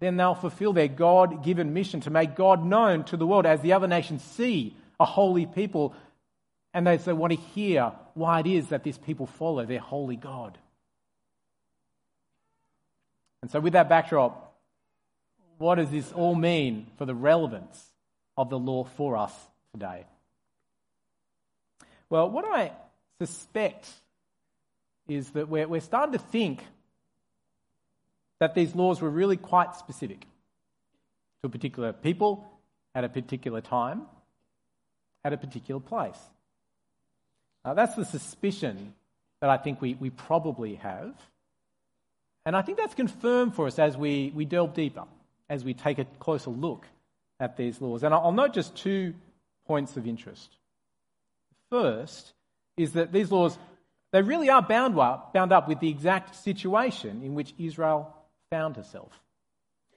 then 0.00 0.16
they'll 0.16 0.34
fulfill 0.34 0.72
their 0.72 0.88
God 0.88 1.44
given 1.44 1.74
mission 1.74 2.00
to 2.02 2.10
make 2.10 2.34
God 2.34 2.64
known 2.64 3.04
to 3.04 3.16
the 3.16 3.26
world 3.26 3.46
as 3.46 3.60
the 3.60 3.74
other 3.74 3.86
nations 3.86 4.22
see 4.22 4.74
a 4.98 5.04
holy 5.04 5.46
people 5.46 5.94
and 6.72 6.86
they, 6.86 6.96
they 6.96 7.12
want 7.12 7.32
to 7.32 7.38
hear 7.38 7.92
why 8.14 8.40
it 8.40 8.46
is 8.46 8.68
that 8.68 8.84
these 8.84 8.98
people 8.98 9.26
follow 9.26 9.64
their 9.64 9.80
holy 9.80 10.16
God. 10.16 10.56
And 13.42 13.50
so, 13.50 13.60
with 13.60 13.72
that 13.72 13.88
backdrop, 13.88 14.54
what 15.58 15.76
does 15.76 15.90
this 15.90 16.12
all 16.12 16.34
mean 16.34 16.86
for 16.96 17.04
the 17.04 17.14
relevance 17.14 17.82
of 18.36 18.50
the 18.50 18.58
law 18.58 18.84
for 18.84 19.16
us 19.16 19.34
today? 19.72 20.04
Well, 22.08 22.30
what 22.30 22.44
I 22.44 22.72
suspect 23.18 23.88
is 25.08 25.30
that 25.30 25.48
we're, 25.48 25.68
we're 25.68 25.80
starting 25.80 26.12
to 26.12 26.18
think 26.18 26.62
that 28.38 28.54
these 28.54 28.74
laws 28.74 29.00
were 29.00 29.10
really 29.10 29.36
quite 29.36 29.76
specific 29.76 30.20
to 31.42 31.46
a 31.46 31.48
particular 31.48 31.92
people 31.92 32.50
at 32.94 33.04
a 33.04 33.08
particular 33.08 33.60
time, 33.60 34.02
at 35.24 35.32
a 35.32 35.36
particular 35.36 35.80
place. 35.80 36.18
That's 37.64 37.94
the 37.94 38.04
suspicion 38.04 38.94
that 39.40 39.50
I 39.50 39.56
think 39.56 39.80
we, 39.80 39.94
we 39.94 40.10
probably 40.10 40.76
have. 40.76 41.14
And 42.46 42.56
I 42.56 42.62
think 42.62 42.78
that's 42.78 42.94
confirmed 42.94 43.54
for 43.54 43.66
us 43.66 43.78
as 43.78 43.96
we, 43.96 44.32
we 44.34 44.44
delve 44.44 44.74
deeper, 44.74 45.04
as 45.48 45.64
we 45.64 45.74
take 45.74 45.98
a 45.98 46.04
closer 46.18 46.50
look 46.50 46.86
at 47.38 47.56
these 47.56 47.80
laws. 47.80 48.02
And 48.02 48.14
I'll 48.14 48.32
note 48.32 48.54
just 48.54 48.76
two 48.76 49.14
points 49.66 49.96
of 49.96 50.06
interest. 50.06 50.50
First 51.70 52.32
is 52.76 52.92
that 52.92 53.12
these 53.12 53.30
laws, 53.30 53.58
they 54.12 54.22
really 54.22 54.50
are 54.50 54.62
bound 54.62 54.98
up, 54.98 55.32
bound 55.32 55.52
up 55.52 55.68
with 55.68 55.80
the 55.80 55.88
exact 55.88 56.34
situation 56.36 57.22
in 57.22 57.34
which 57.34 57.54
Israel 57.58 58.14
found 58.50 58.76
herself. 58.76 59.12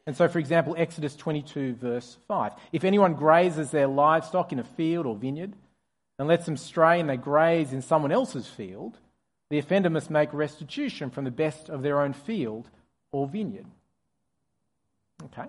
And 0.06 0.18
so, 0.18 0.28
for 0.28 0.40
example, 0.40 0.76
Exodus 0.78 1.16
22, 1.16 1.76
verse 1.76 2.18
5. 2.28 2.54
If 2.74 2.84
anyone 2.84 3.14
grazes 3.14 3.72
their 3.72 3.88
livestock 3.88 4.52
in 4.52 4.60
a 4.60 4.64
field 4.64 5.06
or 5.06 5.16
vineyard, 5.16 5.54
and 6.20 6.28
lets 6.28 6.46
them 6.46 6.58
stray 6.58 7.00
and 7.00 7.10
they 7.10 7.18
graze 7.18 7.74
in 7.74 7.82
someone 7.82 8.12
else's 8.12 8.48
field, 8.48 8.98
the 9.50 9.58
offender 9.60 9.90
must 9.90 10.10
make 10.10 10.34
restitution 10.34 11.10
from 11.10 11.26
the 11.26 11.32
best 11.32 11.70
of 11.70 11.82
their 11.82 12.02
own 12.02 12.14
field 12.14 12.70
or 13.12 13.28
vineyard. 13.28 13.66
Okay? 15.26 15.48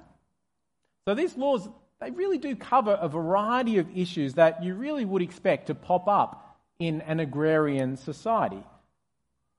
So 1.06 1.14
these 1.14 1.37
laws, 1.37 1.68
they 2.00 2.11
really 2.11 2.38
do 2.38 2.56
cover 2.56 2.99
a 3.00 3.09
variety 3.09 3.78
of 3.78 3.97
issues 3.97 4.35
that 4.35 4.62
you 4.62 4.75
really 4.75 5.04
would 5.04 5.23
expect 5.23 5.66
to 5.66 5.75
pop 5.75 6.09
up 6.09 6.59
in 6.78 7.00
an 7.02 7.21
agrarian 7.21 7.97
society. 7.97 8.62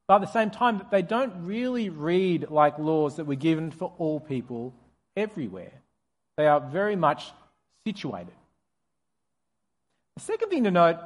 But 0.07 0.15
at 0.15 0.21
the 0.21 0.27
same 0.27 0.51
time, 0.51 0.85
they 0.91 1.01
don't 1.01 1.45
really 1.45 1.89
read 1.89 2.49
like 2.49 2.77
laws 2.77 3.15
that 3.15 3.25
were 3.25 3.35
given 3.35 3.71
for 3.71 3.93
all 3.97 4.19
people 4.19 4.73
everywhere. 5.15 5.73
They 6.37 6.47
are 6.47 6.59
very 6.59 6.95
much 6.95 7.31
situated. 7.85 8.33
The 10.15 10.21
second 10.21 10.49
thing 10.49 10.63
to 10.63 10.71
note 10.71 10.97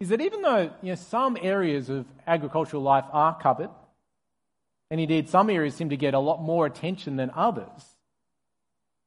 is 0.00 0.08
that 0.10 0.20
even 0.20 0.42
though 0.42 0.70
you 0.82 0.90
know, 0.90 0.94
some 0.94 1.36
areas 1.40 1.88
of 1.88 2.06
agricultural 2.26 2.82
life 2.82 3.04
are 3.12 3.38
covered, 3.38 3.70
and 4.90 5.00
indeed 5.00 5.28
some 5.28 5.50
areas 5.50 5.74
seem 5.74 5.90
to 5.90 5.96
get 5.96 6.14
a 6.14 6.18
lot 6.18 6.42
more 6.42 6.66
attention 6.66 7.16
than 7.16 7.30
others, 7.34 7.96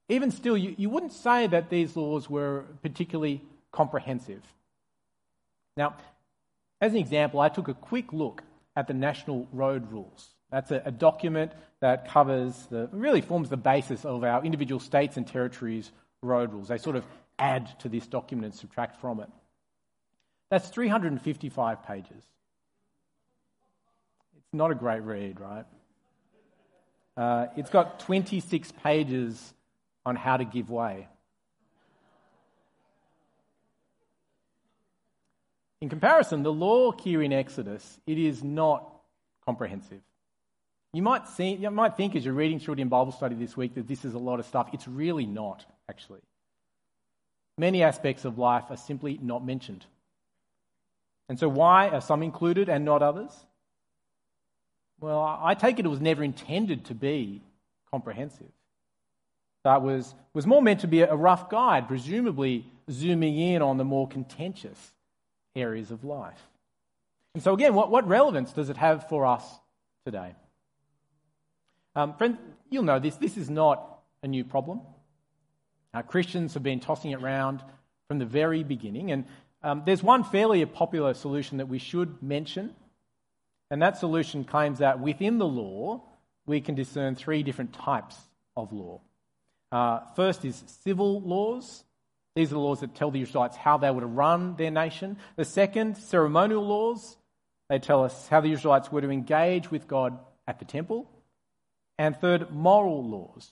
even 0.09 0.31
still, 0.31 0.57
you, 0.57 0.75
you 0.77 0.89
wouldn't 0.89 1.13
say 1.13 1.47
that 1.47 1.69
these 1.69 1.95
laws 1.95 2.29
were 2.29 2.65
particularly 2.81 3.41
comprehensive. 3.71 4.41
Now, 5.77 5.95
as 6.81 6.91
an 6.91 6.97
example, 6.97 7.39
I 7.39 7.49
took 7.49 7.67
a 7.67 7.73
quick 7.73 8.13
look 8.13 8.43
at 8.75 8.87
the 8.87 8.93
National 8.93 9.47
Road 9.51 9.91
Rules. 9.91 10.29
That's 10.51 10.71
a, 10.71 10.81
a 10.85 10.91
document 10.91 11.53
that 11.79 12.09
covers 12.09 12.67
the, 12.69 12.89
really 12.91 13.21
forms 13.21 13.49
the 13.49 13.57
basis 13.57 14.05
of 14.05 14.23
our 14.23 14.43
individual 14.43 14.79
states 14.79 15.17
and 15.17 15.27
territories' 15.27 15.91
road 16.21 16.53
rules. 16.53 16.67
They 16.67 16.77
sort 16.77 16.95
of 16.95 17.05
add 17.37 17.79
to 17.79 17.89
this 17.89 18.07
document 18.07 18.45
and 18.45 18.55
subtract 18.55 18.99
from 19.01 19.19
it. 19.19 19.29
That's 20.49 20.69
355 20.69 21.83
pages. 21.83 22.23
It's 24.37 24.53
not 24.53 24.71
a 24.71 24.75
great 24.75 25.01
read, 25.01 25.39
right? 25.39 25.65
Uh, 27.17 27.47
it's 27.55 27.69
got 27.69 27.99
26 28.01 28.71
pages 28.83 29.53
on 30.05 30.15
how 30.15 30.37
to 30.37 30.45
give 30.45 30.69
way. 30.69 31.07
In 35.81 35.89
comparison, 35.89 36.43
the 36.43 36.51
law 36.51 36.91
here 36.91 37.21
in 37.21 37.33
Exodus, 37.33 37.99
it 38.07 38.17
is 38.17 38.43
not 38.43 38.89
comprehensive. 39.45 40.01
You 40.93 41.01
might, 41.01 41.27
see, 41.27 41.55
you 41.55 41.69
might 41.69 41.97
think 41.97 42.15
as 42.15 42.23
you're 42.23 42.33
reading 42.33 42.59
through 42.59 42.75
it 42.75 42.79
in 42.79 42.87
Bible 42.87 43.11
study 43.11 43.35
this 43.35 43.57
week 43.57 43.75
that 43.75 43.87
this 43.87 44.05
is 44.05 44.13
a 44.13 44.19
lot 44.19 44.39
of 44.39 44.45
stuff. 44.45 44.69
It's 44.73 44.87
really 44.87 45.25
not, 45.25 45.65
actually. 45.89 46.21
Many 47.57 47.83
aspects 47.83 48.25
of 48.25 48.37
life 48.37 48.65
are 48.69 48.77
simply 48.77 49.19
not 49.21 49.45
mentioned. 49.45 49.85
And 51.29 51.39
so, 51.39 51.47
why 51.47 51.89
are 51.89 52.01
some 52.01 52.21
included 52.21 52.69
and 52.69 52.85
not 52.85 53.01
others? 53.01 53.31
Well, 54.99 55.39
I 55.41 55.55
take 55.55 55.79
it 55.79 55.85
it 55.85 55.89
was 55.89 56.01
never 56.01 56.23
intended 56.23 56.85
to 56.85 56.95
be 56.95 57.41
comprehensive. 57.91 58.51
That 59.63 59.81
was, 59.81 60.13
was 60.33 60.45
more 60.45 60.61
meant 60.61 60.81
to 60.81 60.87
be 60.87 61.01
a 61.01 61.15
rough 61.15 61.49
guide, 61.49 61.87
presumably 61.87 62.65
zooming 62.89 63.37
in 63.37 63.61
on 63.61 63.77
the 63.77 63.83
more 63.83 64.07
contentious 64.07 64.93
areas 65.55 65.91
of 65.91 66.03
life. 66.03 66.39
And 67.33 67.43
so, 67.43 67.53
again, 67.53 67.73
what, 67.73 67.89
what 67.89 68.07
relevance 68.07 68.53
does 68.53 68.69
it 68.69 68.77
have 68.77 69.09
for 69.09 69.25
us 69.25 69.43
today? 70.05 70.35
Um, 71.95 72.13
friend, 72.15 72.37
you'll 72.69 72.83
know 72.83 72.99
this. 72.99 73.15
This 73.15 73.37
is 73.37 73.49
not 73.49 73.99
a 74.21 74.27
new 74.27 74.43
problem. 74.43 74.81
Christians 76.01 76.53
have 76.53 76.63
been 76.63 76.79
tossing 76.79 77.11
it 77.11 77.21
around 77.21 77.63
from 78.07 78.19
the 78.19 78.25
very 78.25 78.63
beginning. 78.63 79.11
And 79.11 79.25
um, 79.63 79.83
there's 79.85 80.03
one 80.03 80.23
fairly 80.23 80.63
popular 80.65 81.13
solution 81.13 81.57
that 81.57 81.67
we 81.67 81.79
should 81.79 82.21
mention. 82.21 82.75
And 83.71 83.81
that 83.81 83.97
solution 83.97 84.43
claims 84.43 84.79
that 84.79 84.99
within 84.99 85.37
the 85.37 85.47
law, 85.47 86.03
we 86.45 86.61
can 86.61 86.75
discern 86.75 87.15
three 87.15 87.43
different 87.43 87.73
types 87.73 88.15
of 88.55 88.71
law. 88.71 89.01
Uh, 89.71 89.99
first 90.15 90.45
is 90.45 90.63
civil 90.83 91.21
laws. 91.21 91.83
These 92.35 92.51
are 92.51 92.55
the 92.55 92.59
laws 92.59 92.81
that 92.81 92.95
tell 92.95 93.11
the 93.11 93.21
Israelites 93.21 93.55
how 93.57 93.77
they 93.77 93.89
were 93.89 94.01
to 94.01 94.07
run 94.07 94.55
their 94.55 94.71
nation. 94.71 95.17
The 95.35 95.45
second, 95.45 95.97
ceremonial 95.97 96.65
laws. 96.65 97.17
They 97.69 97.79
tell 97.79 98.03
us 98.03 98.27
how 98.27 98.41
the 98.41 98.51
Israelites 98.51 98.91
were 98.91 99.01
to 99.01 99.09
engage 99.09 99.71
with 99.71 99.87
God 99.87 100.19
at 100.47 100.59
the 100.59 100.65
temple. 100.65 101.09
And 101.97 102.15
third, 102.15 102.51
moral 102.51 103.03
laws, 103.03 103.51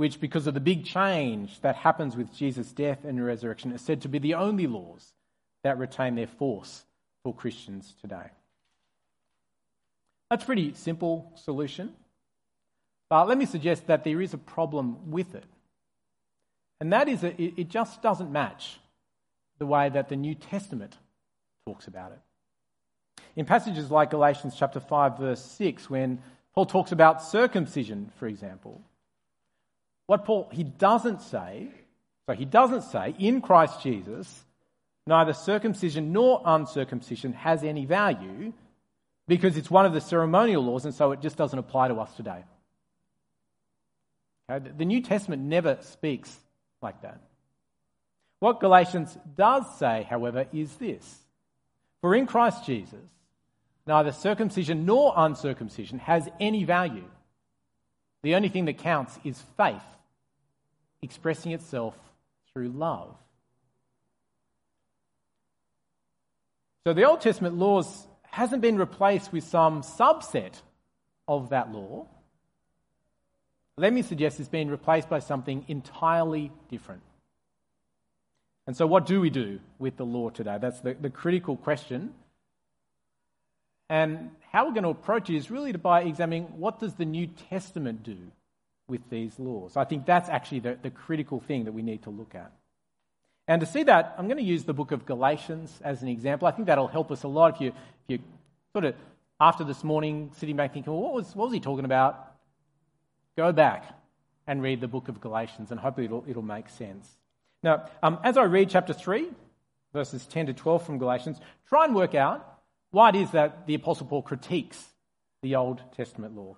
which, 0.00 0.18
because 0.18 0.46
of 0.46 0.54
the 0.54 0.60
big 0.60 0.82
change 0.82 1.60
that 1.60 1.76
happens 1.76 2.16
with 2.16 2.34
Jesus' 2.34 2.72
death 2.72 3.04
and 3.04 3.22
resurrection, 3.22 3.70
are 3.70 3.76
said 3.76 4.00
to 4.00 4.08
be 4.08 4.18
the 4.18 4.32
only 4.32 4.66
laws 4.66 5.12
that 5.62 5.76
retain 5.76 6.14
their 6.14 6.26
force 6.26 6.86
for 7.22 7.34
Christians 7.34 7.94
today. 8.00 8.30
That's 10.30 10.42
a 10.42 10.46
pretty 10.46 10.72
simple 10.72 11.30
solution. 11.44 11.92
But 13.10 13.28
let 13.28 13.36
me 13.36 13.44
suggest 13.44 13.88
that 13.88 14.02
there 14.02 14.22
is 14.22 14.32
a 14.32 14.38
problem 14.38 15.10
with 15.10 15.34
it. 15.34 15.44
And 16.80 16.94
that 16.94 17.06
is 17.06 17.20
that 17.20 17.38
it 17.38 17.68
just 17.68 18.00
doesn't 18.00 18.32
match 18.32 18.80
the 19.58 19.66
way 19.66 19.90
that 19.90 20.08
the 20.08 20.16
New 20.16 20.34
Testament 20.34 20.96
talks 21.66 21.88
about 21.88 22.12
it. 22.12 22.20
In 23.36 23.44
passages 23.44 23.90
like 23.90 24.08
Galatians 24.08 24.54
chapter 24.58 24.80
5 24.80 25.18
verse 25.18 25.42
6 25.42 25.90
when 25.90 26.22
Paul 26.54 26.64
talks 26.64 26.90
about 26.90 27.22
circumcision 27.22 28.10
for 28.16 28.26
example, 28.28 28.80
what 30.10 30.24
Paul 30.24 30.48
he 30.50 30.64
doesn't 30.64 31.22
say, 31.22 31.68
so 32.26 32.34
he 32.34 32.44
doesn't 32.44 32.82
say 32.82 33.14
in 33.20 33.40
Christ 33.40 33.80
Jesus 33.80 34.44
neither 35.06 35.32
circumcision 35.32 36.12
nor 36.12 36.42
uncircumcision 36.44 37.32
has 37.32 37.62
any 37.62 37.86
value 37.86 38.52
because 39.28 39.56
it's 39.56 39.70
one 39.70 39.86
of 39.86 39.92
the 39.92 40.00
ceremonial 40.00 40.64
laws 40.64 40.84
and 40.84 40.92
so 40.92 41.12
it 41.12 41.20
just 41.20 41.36
doesn't 41.36 41.60
apply 41.60 41.86
to 41.86 41.94
us 41.94 42.12
today. 42.16 42.42
Okay? 44.50 44.68
The 44.76 44.84
New 44.84 45.00
Testament 45.00 45.42
never 45.42 45.78
speaks 45.82 46.36
like 46.82 47.00
that. 47.02 47.20
What 48.40 48.58
Galatians 48.58 49.16
does 49.36 49.62
say, 49.78 50.08
however, 50.10 50.46
is 50.52 50.74
this 50.74 51.20
For 52.00 52.16
in 52.16 52.26
Christ 52.26 52.66
Jesus, 52.66 52.98
neither 53.86 54.10
circumcision 54.10 54.86
nor 54.86 55.14
uncircumcision 55.16 56.00
has 56.00 56.28
any 56.40 56.64
value. 56.64 57.08
The 58.24 58.34
only 58.34 58.48
thing 58.48 58.64
that 58.64 58.78
counts 58.78 59.16
is 59.22 59.40
faith, 59.56 59.80
expressing 61.02 61.52
itself 61.52 61.96
through 62.52 62.68
love. 62.68 63.14
So 66.86 66.92
the 66.92 67.04
Old 67.04 67.20
Testament 67.20 67.56
laws 67.56 68.06
hasn't 68.22 68.62
been 68.62 68.78
replaced 68.78 69.32
with 69.32 69.44
some 69.44 69.82
subset 69.82 70.54
of 71.28 71.50
that 71.50 71.72
law 71.72 72.06
let 73.80 73.94
me 73.94 74.02
suggest 74.02 74.38
it's 74.38 74.48
been 74.50 74.70
replaced 74.70 75.08
by 75.08 75.20
something 75.20 75.64
entirely 75.66 76.52
different. 76.68 77.00
And 78.66 78.76
so, 78.76 78.86
what 78.86 79.06
do 79.06 79.22
we 79.22 79.30
do 79.30 79.58
with 79.78 79.96
the 79.96 80.04
law 80.04 80.28
today? 80.28 80.58
That's 80.60 80.80
the, 80.80 80.92
the 80.92 81.08
critical 81.08 81.56
question. 81.56 82.12
And 83.88 84.32
how 84.52 84.66
we're 84.66 84.74
going 84.74 84.84
to 84.84 84.90
approach 84.90 85.30
it 85.30 85.36
is 85.36 85.50
really 85.50 85.72
to 85.72 85.78
by 85.78 86.02
examining 86.02 86.44
what 86.58 86.78
does 86.78 86.94
the 86.94 87.06
New 87.06 87.26
Testament 87.26 88.02
do 88.02 88.18
with 88.90 89.08
these 89.08 89.38
laws. 89.38 89.76
I 89.76 89.84
think 89.84 90.04
that's 90.04 90.28
actually 90.28 90.60
the, 90.60 90.78
the 90.82 90.90
critical 90.90 91.40
thing 91.40 91.64
that 91.64 91.72
we 91.72 91.82
need 91.82 92.02
to 92.02 92.10
look 92.10 92.34
at. 92.34 92.52
And 93.48 93.60
to 93.60 93.66
see 93.66 93.84
that, 93.84 94.14
I'm 94.18 94.26
going 94.26 94.36
to 94.36 94.44
use 94.44 94.64
the 94.64 94.74
book 94.74 94.92
of 94.92 95.06
Galatians 95.06 95.80
as 95.82 96.02
an 96.02 96.08
example. 96.08 96.46
I 96.46 96.50
think 96.50 96.66
that'll 96.66 96.88
help 96.88 97.10
us 97.10 97.22
a 97.22 97.28
lot 97.28 97.54
if 97.54 97.60
you, 97.60 97.68
if 97.68 97.74
you 98.08 98.18
sort 98.72 98.84
of, 98.84 98.94
after 99.40 99.64
this 99.64 99.82
morning, 99.82 100.30
sitting 100.36 100.56
back 100.56 100.74
thinking, 100.74 100.92
well, 100.92 101.02
what 101.02 101.14
was, 101.14 101.34
what 101.34 101.46
was 101.46 101.54
he 101.54 101.60
talking 101.60 101.84
about? 101.84 102.32
Go 103.36 103.52
back 103.52 103.84
and 104.46 104.62
read 104.62 104.80
the 104.80 104.88
book 104.88 105.08
of 105.08 105.20
Galatians, 105.20 105.70
and 105.70 105.80
hopefully 105.80 106.06
it'll, 106.06 106.24
it'll 106.28 106.42
make 106.42 106.68
sense. 106.68 107.08
Now, 107.62 107.86
um, 108.02 108.18
as 108.22 108.36
I 108.36 108.44
read 108.44 108.70
chapter 108.70 108.92
3, 108.92 109.28
verses 109.92 110.26
10 110.26 110.46
to 110.46 110.52
12 110.52 110.84
from 110.84 110.98
Galatians, 110.98 111.40
try 111.68 111.84
and 111.84 111.94
work 111.94 112.14
out 112.14 112.46
why 112.90 113.10
it 113.10 113.16
is 113.16 113.30
that 113.30 113.66
the 113.66 113.74
Apostle 113.74 114.06
Paul 114.06 114.22
critiques 114.22 114.84
the 115.42 115.56
Old 115.56 115.80
Testament 115.96 116.36
law. 116.36 116.56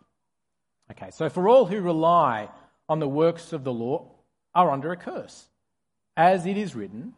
Okay, 0.93 1.11
so 1.11 1.29
for 1.29 1.49
all 1.49 1.67
who 1.67 1.81
rely 1.81 2.49
on 2.89 2.99
the 2.99 3.09
works 3.09 3.53
of 3.53 3.65
the 3.65 3.73
law 3.73 4.07
are 4.55 4.71
under 4.71 4.93
a 4.93 4.97
curse. 4.97 5.49
As 6.17 6.45
it 6.45 6.59
is 6.59 6.75
written, 6.75 7.15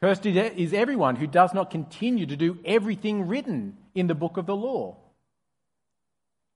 Cursed 0.00 0.26
is 0.26 0.72
everyone 0.72 1.16
who 1.16 1.26
does 1.26 1.54
not 1.54 1.70
continue 1.70 2.26
to 2.26 2.36
do 2.36 2.58
everything 2.64 3.26
written 3.26 3.76
in 3.94 4.06
the 4.06 4.14
book 4.14 4.36
of 4.36 4.46
the 4.46 4.56
law. 4.56 4.96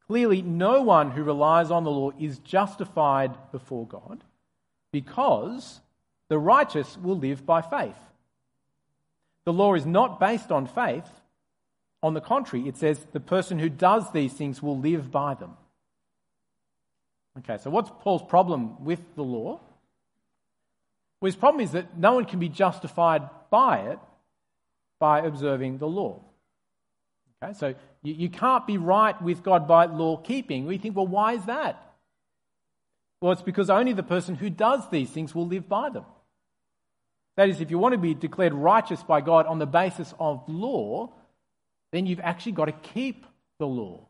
Clearly, 0.06 0.42
no 0.42 0.82
one 0.82 1.11
who 1.11 1.22
relies 1.22 1.70
on 1.70 1.84
the 1.84 1.90
law 1.90 2.12
is 2.18 2.38
justified 2.38 3.37
before 3.52 3.87
God 3.87 4.24
because 4.90 5.80
the 6.28 6.38
righteous 6.38 6.96
will 6.98 7.18
live 7.18 7.44
by 7.44 7.61
faith. 7.61 7.98
The 9.44 9.52
law 9.52 9.74
is 9.74 9.87
not 9.87 10.20
based 10.20 10.50
on 10.50 10.66
faith. 10.66 11.08
On 12.02 12.14
the 12.14 12.20
contrary, 12.20 12.68
it 12.68 12.76
says 12.76 13.06
the 13.12 13.20
person 13.20 13.58
who 13.58 13.68
does 13.68 14.12
these 14.12 14.32
things 14.32 14.62
will 14.62 14.78
live 14.78 15.11
by 15.11 15.34
them. 15.34 15.56
Okay, 17.38 17.59
so 17.59 17.70
what's 17.70 17.90
Paul's 18.01 18.22
problem 18.22 18.85
with 18.85 19.01
the 19.14 19.22
law? 19.22 19.61
Well, 21.20 21.27
his 21.27 21.37
problem 21.37 21.62
is 21.62 21.72
that 21.72 21.96
no 21.98 22.14
one 22.14 22.24
can 22.24 22.38
be 22.38 22.48
justified 22.48 23.29
by 23.51 23.81
it 23.81 23.98
by 24.98 25.20
observing 25.20 25.79
the 25.79 25.88
law. 25.88 26.20
Okay, 27.42 27.53
so 27.53 27.74
you, 28.03 28.14
you 28.14 28.29
can't 28.29 28.66
be 28.66 28.79
right 28.79 29.20
with 29.22 29.42
God 29.42 29.68
by 29.68 29.87
law 29.87 30.16
keeping. 30.16 30.66
We 30.66 30.79
think, 30.79 30.96
well, 30.96 31.07
why 31.07 31.35
is 31.35 31.44
that? 31.44 31.85
Well, 33.20 33.33
it's 33.33 33.42
because 33.42 33.70
only 33.70 33.92
the 33.92 34.03
person 34.03 34.35
who 34.37 34.51
does 34.51 34.88
these 34.90 35.11
things 35.11 35.35
will 35.35 35.46
live 35.46 35.68
by 35.68 35.90
them. 35.90 36.05
That 37.37 37.48
is, 37.48 37.61
if 37.61 37.70
you 37.70 37.79
want 37.79 37.92
to 37.92 37.98
be 37.98 38.14
declared 38.14 38.55
righteous 38.55 39.03
by 39.03 39.20
God 39.20 39.46
on 39.46 39.59
the 39.59 39.66
basis 39.66 40.12
of 40.18 40.42
law, 40.48 41.12
then 41.92 42.07
you've 42.07 42.20
actually 42.20 42.53
got 42.53 42.66
to 42.66 42.72
keep 42.72 43.24
the 43.59 43.66
law. 43.66 44.07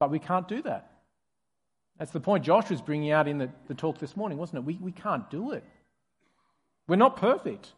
But 0.00 0.10
we 0.10 0.18
can't 0.18 0.48
do 0.48 0.62
that. 0.62 0.93
That's 1.98 2.10
the 2.10 2.20
point 2.20 2.44
Josh 2.44 2.70
was 2.70 2.80
bringing 2.80 3.10
out 3.10 3.28
in 3.28 3.38
the, 3.38 3.50
the 3.68 3.74
talk 3.74 3.98
this 3.98 4.16
morning, 4.16 4.38
wasn't 4.38 4.58
it? 4.58 4.64
We, 4.64 4.78
we 4.80 4.92
can't 4.92 5.30
do 5.30 5.52
it. 5.52 5.64
We're 6.88 6.96
not 6.96 7.16
perfect. 7.16 7.72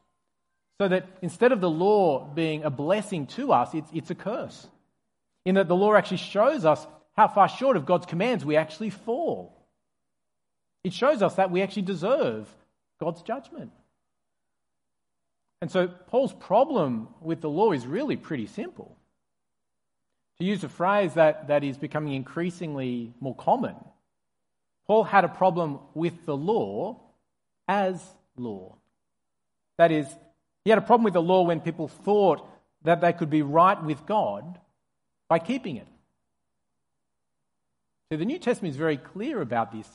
So 0.78 0.88
that 0.88 1.06
instead 1.22 1.52
of 1.52 1.60
the 1.60 1.70
law 1.70 2.26
being 2.26 2.64
a 2.64 2.70
blessing 2.70 3.26
to 3.28 3.52
us, 3.52 3.74
it's, 3.74 3.90
it's 3.92 4.10
a 4.10 4.14
curse. 4.14 4.66
In 5.44 5.54
that 5.54 5.68
the 5.68 5.76
law 5.76 5.94
actually 5.94 6.18
shows 6.18 6.64
us 6.64 6.86
how 7.16 7.28
far 7.28 7.48
short 7.48 7.76
of 7.76 7.86
God's 7.86 8.06
commands 8.06 8.44
we 8.44 8.56
actually 8.56 8.90
fall. 8.90 9.56
It 10.84 10.92
shows 10.92 11.22
us 11.22 11.34
that 11.36 11.50
we 11.50 11.62
actually 11.62 11.82
deserve 11.82 12.48
God's 13.00 13.22
judgment. 13.22 13.72
And 15.62 15.70
so 15.70 15.88
Paul's 15.88 16.34
problem 16.34 17.08
with 17.20 17.40
the 17.40 17.48
law 17.48 17.72
is 17.72 17.86
really 17.86 18.16
pretty 18.16 18.46
simple. 18.46 18.96
To 20.38 20.44
use 20.44 20.62
a 20.64 20.68
phrase 20.68 21.14
that, 21.14 21.48
that 21.48 21.64
is 21.64 21.78
becoming 21.78 22.12
increasingly 22.12 23.14
more 23.20 23.34
common, 23.34 23.74
Paul 24.86 25.04
had 25.04 25.24
a 25.24 25.28
problem 25.28 25.80
with 25.94 26.26
the 26.26 26.36
law 26.36 27.00
as 27.66 28.00
law. 28.36 28.76
That 29.78 29.90
is, 29.90 30.06
he 30.64 30.70
had 30.70 30.78
a 30.78 30.82
problem 30.82 31.04
with 31.04 31.14
the 31.14 31.22
law 31.22 31.42
when 31.42 31.60
people 31.60 31.88
thought 31.88 32.48
that 32.82 33.00
they 33.00 33.12
could 33.12 33.30
be 33.30 33.42
right 33.42 33.82
with 33.82 34.06
God 34.06 34.58
by 35.28 35.38
keeping 35.38 35.76
it. 35.76 35.88
So 38.10 38.16
the 38.16 38.24
New 38.24 38.38
Testament 38.38 38.72
is 38.72 38.78
very 38.78 38.96
clear 38.96 39.40
about 39.40 39.72
this. 39.72 39.88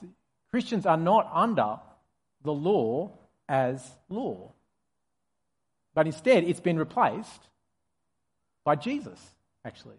Christians 0.50 0.86
are 0.86 0.98
not 0.98 1.30
under 1.34 1.80
the 2.44 2.52
law 2.52 3.12
as 3.48 3.82
law, 4.10 4.52
but 5.94 6.08
instead 6.08 6.44
it's 6.44 6.60
been 6.60 6.78
replaced 6.78 7.48
by 8.66 8.76
Jesus, 8.76 9.20
actually. 9.64 9.96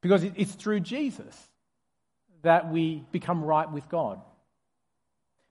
Because 0.00 0.22
it's 0.22 0.52
through 0.52 0.80
Jesus 0.80 1.36
that 2.44 2.70
we 2.70 3.04
become 3.12 3.44
right 3.44 3.70
with 3.70 3.88
God. 3.88 4.20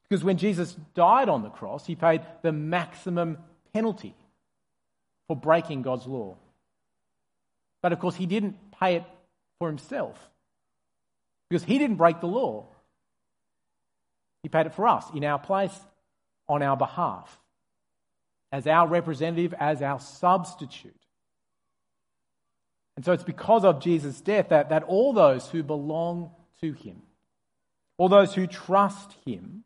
Because 0.09 0.23
when 0.23 0.37
Jesus 0.37 0.75
died 0.95 1.29
on 1.29 1.43
the 1.43 1.49
cross, 1.49 1.85
he 1.85 1.95
paid 1.95 2.21
the 2.41 2.51
maximum 2.51 3.37
penalty 3.73 4.15
for 5.27 5.35
breaking 5.35 5.81
God's 5.81 6.05
law. 6.05 6.37
But 7.81 7.93
of 7.93 7.99
course, 7.99 8.15
he 8.15 8.25
didn't 8.25 8.57
pay 8.79 8.95
it 8.95 9.03
for 9.59 9.67
himself 9.67 10.17
because 11.49 11.63
he 11.63 11.77
didn't 11.77 11.97
break 11.97 12.19
the 12.19 12.27
law. 12.27 12.65
He 14.43 14.49
paid 14.49 14.65
it 14.65 14.73
for 14.73 14.87
us 14.87 15.05
in 15.13 15.23
our 15.23 15.39
place, 15.39 15.77
on 16.47 16.61
our 16.61 16.77
behalf, 16.77 17.39
as 18.51 18.67
our 18.67 18.87
representative, 18.87 19.53
as 19.59 19.81
our 19.81 19.99
substitute. 19.99 20.95
And 22.95 23.03
so 23.03 23.11
it's 23.13 23.23
because 23.23 23.65
of 23.65 23.81
Jesus' 23.81 24.21
death 24.21 24.49
that, 24.49 24.69
that 24.69 24.83
all 24.83 25.13
those 25.13 25.47
who 25.47 25.63
belong 25.63 26.31
to 26.63 26.71
him, 26.71 27.01
all 27.97 28.09
those 28.09 28.33
who 28.33 28.47
trust 28.47 29.15
him, 29.25 29.63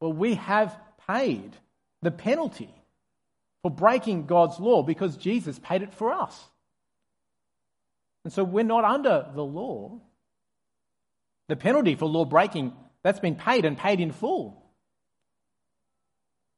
well, 0.00 0.12
we 0.12 0.34
have 0.34 0.76
paid 1.06 1.56
the 2.02 2.10
penalty 2.10 2.74
for 3.62 3.70
breaking 3.70 4.26
God's 4.26 4.58
law 4.58 4.82
because 4.82 5.16
Jesus 5.16 5.58
paid 5.58 5.82
it 5.82 5.94
for 5.94 6.12
us. 6.12 6.42
And 8.24 8.32
so 8.32 8.42
we're 8.42 8.64
not 8.64 8.84
under 8.84 9.26
the 9.34 9.44
law. 9.44 10.00
The 11.48 11.56
penalty 11.56 11.94
for 11.94 12.06
law 12.06 12.24
breaking, 12.24 12.72
that's 13.02 13.20
been 13.20 13.36
paid 13.36 13.66
and 13.66 13.76
paid 13.76 14.00
in 14.00 14.12
full. 14.12 14.62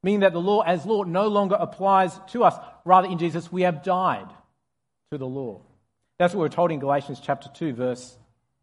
Meaning 0.05 0.21
that 0.21 0.33
the 0.33 0.41
law 0.41 0.61
as 0.61 0.87
law 0.87 1.03
no 1.03 1.27
longer 1.27 1.57
applies 1.59 2.17
to 2.29 2.45
us. 2.45 2.55
Rather, 2.85 3.09
in 3.09 3.19
Jesus, 3.19 3.51
we 3.51 3.63
have 3.63 3.83
died 3.83 4.29
to 5.11 5.19
the 5.19 5.27
law. 5.27 5.63
That's 6.21 6.33
what 6.33 6.43
we're 6.43 6.49
told 6.49 6.71
in 6.71 6.79
Galatians 6.79 7.21
chapter 7.21 7.49
2, 7.53 7.73
verse 7.73 8.17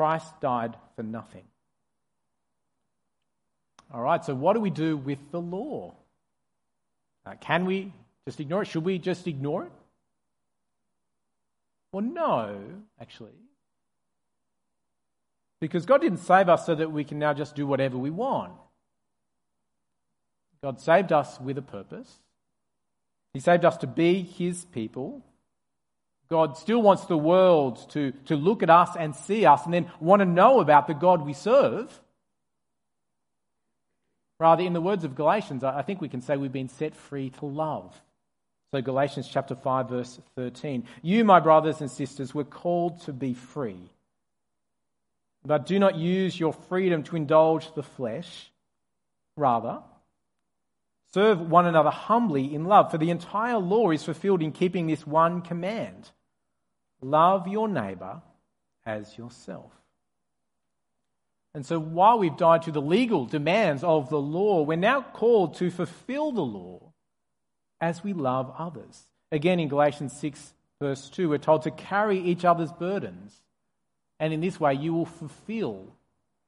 Christ 0.00 0.40
died 0.40 0.78
for 0.96 1.02
nothing. 1.02 1.44
All 3.92 4.00
right, 4.00 4.24
so 4.24 4.34
what 4.34 4.54
do 4.54 4.60
we 4.60 4.70
do 4.70 4.96
with 4.96 5.18
the 5.30 5.42
law? 5.42 5.92
Uh, 7.26 7.34
can 7.38 7.66
we 7.66 7.92
just 8.26 8.40
ignore 8.40 8.62
it? 8.62 8.68
Should 8.68 8.86
we 8.86 8.98
just 8.98 9.26
ignore 9.26 9.64
it? 9.64 9.72
Well, 11.92 12.02
no, 12.02 12.60
actually. 12.98 13.36
Because 15.60 15.84
God 15.84 16.00
didn't 16.00 16.20
save 16.20 16.48
us 16.48 16.64
so 16.64 16.74
that 16.74 16.90
we 16.90 17.04
can 17.04 17.18
now 17.18 17.34
just 17.34 17.54
do 17.54 17.66
whatever 17.66 17.98
we 17.98 18.08
want. 18.08 18.54
God 20.62 20.80
saved 20.80 21.12
us 21.12 21.38
with 21.38 21.58
a 21.58 21.62
purpose. 21.76 22.20
He 23.34 23.40
saved 23.40 23.66
us 23.66 23.76
to 23.76 23.86
be 23.86 24.22
His 24.22 24.64
people. 24.64 25.22
God 26.30 26.56
still 26.56 26.80
wants 26.80 27.06
the 27.06 27.16
world 27.16 27.90
to, 27.90 28.12
to 28.26 28.36
look 28.36 28.62
at 28.62 28.70
us 28.70 28.90
and 28.96 29.16
see 29.16 29.44
us 29.44 29.64
and 29.64 29.74
then 29.74 29.90
want 29.98 30.20
to 30.20 30.26
know 30.26 30.60
about 30.60 30.86
the 30.86 30.94
God 30.94 31.26
we 31.26 31.32
serve. 31.32 32.00
Rather, 34.38 34.62
in 34.62 34.72
the 34.72 34.80
words 34.80 35.02
of 35.02 35.16
Galatians, 35.16 35.64
I 35.64 35.82
think 35.82 36.00
we 36.00 36.08
can 36.08 36.22
say 36.22 36.36
we've 36.36 36.52
been 36.52 36.68
set 36.68 36.94
free 36.94 37.30
to 37.40 37.46
love. 37.46 38.00
So, 38.70 38.80
Galatians 38.80 39.28
chapter 39.28 39.56
5, 39.56 39.88
verse 39.88 40.20
13. 40.36 40.84
You, 41.02 41.24
my 41.24 41.40
brothers 41.40 41.80
and 41.80 41.90
sisters, 41.90 42.32
were 42.32 42.44
called 42.44 43.00
to 43.02 43.12
be 43.12 43.34
free. 43.34 43.90
But 45.44 45.66
do 45.66 45.80
not 45.80 45.96
use 45.96 46.38
your 46.38 46.52
freedom 46.52 47.02
to 47.04 47.16
indulge 47.16 47.74
the 47.74 47.82
flesh. 47.82 48.52
Rather, 49.36 49.80
serve 51.12 51.40
one 51.40 51.66
another 51.66 51.90
humbly 51.90 52.54
in 52.54 52.66
love, 52.66 52.92
for 52.92 52.98
the 52.98 53.10
entire 53.10 53.58
law 53.58 53.90
is 53.90 54.04
fulfilled 54.04 54.42
in 54.42 54.52
keeping 54.52 54.86
this 54.86 55.04
one 55.04 55.42
command 55.42 56.08
love 57.00 57.48
your 57.48 57.68
neighbour 57.68 58.22
as 58.84 59.16
yourself. 59.16 59.72
And 61.54 61.66
so 61.66 61.80
while 61.80 62.18
we've 62.18 62.36
died 62.36 62.62
to 62.62 62.72
the 62.72 62.80
legal 62.80 63.26
demands 63.26 63.82
of 63.82 64.08
the 64.08 64.20
law, 64.20 64.62
we're 64.62 64.76
now 64.76 65.02
called 65.02 65.56
to 65.56 65.70
fulfill 65.70 66.30
the 66.32 66.42
law 66.42 66.92
as 67.80 68.04
we 68.04 68.12
love 68.12 68.54
others. 68.56 69.08
Again, 69.32 69.58
in 69.58 69.68
Galatians 69.68 70.16
6, 70.18 70.52
verse 70.80 71.08
2, 71.08 71.28
we're 71.28 71.38
told 71.38 71.62
to 71.62 71.70
carry 71.70 72.20
each 72.20 72.44
other's 72.44 72.72
burdens. 72.72 73.36
And 74.20 74.32
in 74.32 74.40
this 74.40 74.60
way, 74.60 74.74
you 74.74 74.92
will 74.92 75.06
fulfill 75.06 75.86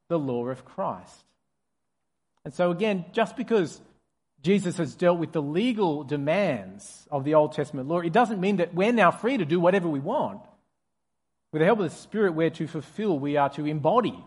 the 0.07 0.19
law 0.19 0.47
of 0.47 0.63
Christ. 0.63 1.25
And 2.45 2.53
so, 2.53 2.71
again, 2.71 3.05
just 3.13 3.35
because 3.35 3.81
Jesus 4.43 4.77
has 4.77 4.93
dealt 4.93 5.19
with 5.19 5.31
the 5.31 5.41
legal 5.41 6.03
demands 6.03 7.07
of 7.09 7.23
the 7.23 7.35
Old 7.35 7.53
Testament 7.53 7.87
law, 7.87 7.99
it 7.99 8.11
doesn't 8.11 8.41
mean 8.41 8.57
that 8.57 8.73
we're 8.73 8.91
now 8.91 9.09
free 9.09 9.37
to 9.37 9.45
do 9.45 9.59
whatever 9.59 9.87
we 9.87 10.01
want. 10.01 10.41
With 11.53 11.61
the 11.61 11.65
help 11.65 11.79
of 11.79 11.89
the 11.89 11.95
Spirit, 11.95 12.33
we're 12.33 12.49
to 12.51 12.67
fulfill, 12.67 13.17
we 13.17 13.37
are 13.37 13.49
to 13.51 13.65
embody 13.65 14.21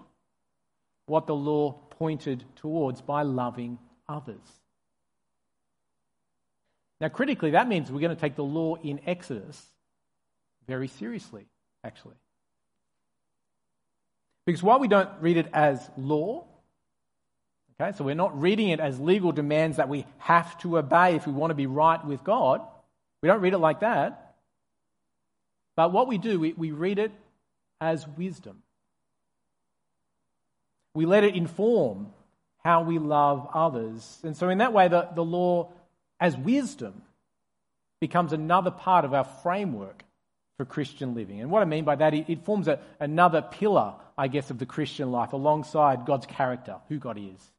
what 1.05 1.27
the 1.27 1.35
law 1.35 1.73
pointed 1.91 2.45
towards 2.57 3.03
by 3.03 3.23
loving 3.23 3.79
others. 4.09 4.41
Now, 6.99 7.09
critically, 7.09 7.51
that 7.51 7.69
means 7.69 7.91
we're 7.91 8.01
going 8.01 8.15
to 8.15 8.21
take 8.21 8.37
the 8.37 8.43
law 8.43 8.77
in 8.77 9.01
Exodus 9.07 9.63
very 10.67 10.89
seriously, 10.89 11.47
actually. 11.85 12.17
Because 14.47 14.63
while 14.63 14.79
we 14.79 14.89
don't 14.89 15.11
read 15.21 15.37
it 15.37 15.49
as 15.53 15.91
law, 15.99 16.47
okay, 17.81 17.97
so 17.97 18.05
we're 18.05 18.15
not 18.15 18.41
reading 18.41 18.69
it 18.69 18.81
as 18.81 18.99
legal 19.01 19.33
demands 19.33 19.77
that 19.77 19.89
we 19.89 20.07
have 20.19 20.57
to 20.59 20.79
obey 20.79 21.15
if 21.15 21.27
we 21.27 21.33
want 21.33 21.51
to 21.51 21.55
be 21.55 21.67
right 21.67 22.05
with 22.05 22.25
God, 22.25 22.61
we 23.23 23.29
don't 23.29 23.41
read 23.41 23.55
it 23.55 23.59
like 23.59 23.81
that. 23.81 24.35
But 25.77 25.93
what 25.93 26.09
we 26.09 26.19
do, 26.19 26.41
we, 26.41 26.53
we 26.55 26.71
read 26.71 26.99
it 26.99 27.13
as 27.81 28.07
wisdom. 28.09 28.63
We 30.95 31.05
let 31.05 31.25
it 31.25 31.37
inform 31.37 32.09
how 32.65 32.83
we 32.83 32.99
love 32.99 33.49
others. 33.53 34.19
And 34.25 34.37
so, 34.37 34.49
in 34.49 34.59
that 34.59 34.73
way, 34.73 34.89
the, 34.89 35.09
the 35.15 35.25
law, 35.25 35.71
as 36.19 36.37
wisdom, 36.37 37.03
becomes 38.01 38.33
another 38.33 38.71
part 38.71 39.05
of 39.05 39.13
our 39.13 39.25
framework 39.25 40.05
for 40.57 40.65
Christian 40.65 41.15
living. 41.15 41.41
And 41.41 41.51
what 41.51 41.63
I 41.63 41.67
mean 41.67 41.85
by 41.85 41.97
that, 41.97 42.15
it, 42.15 42.27
it 42.29 42.45
forms 42.45 42.67
a, 42.67 42.81
another 42.99 43.43
pillar, 43.43 43.95
I 44.17 44.29
guess, 44.29 44.51
of 44.51 44.59
the 44.59 44.67
Christian 44.67 45.13
life 45.13 45.33
alongside 45.33 46.07
God's 46.07 46.27
character, 46.27 46.77
who 46.89 46.99
God 46.99 47.19
is, 47.19 47.53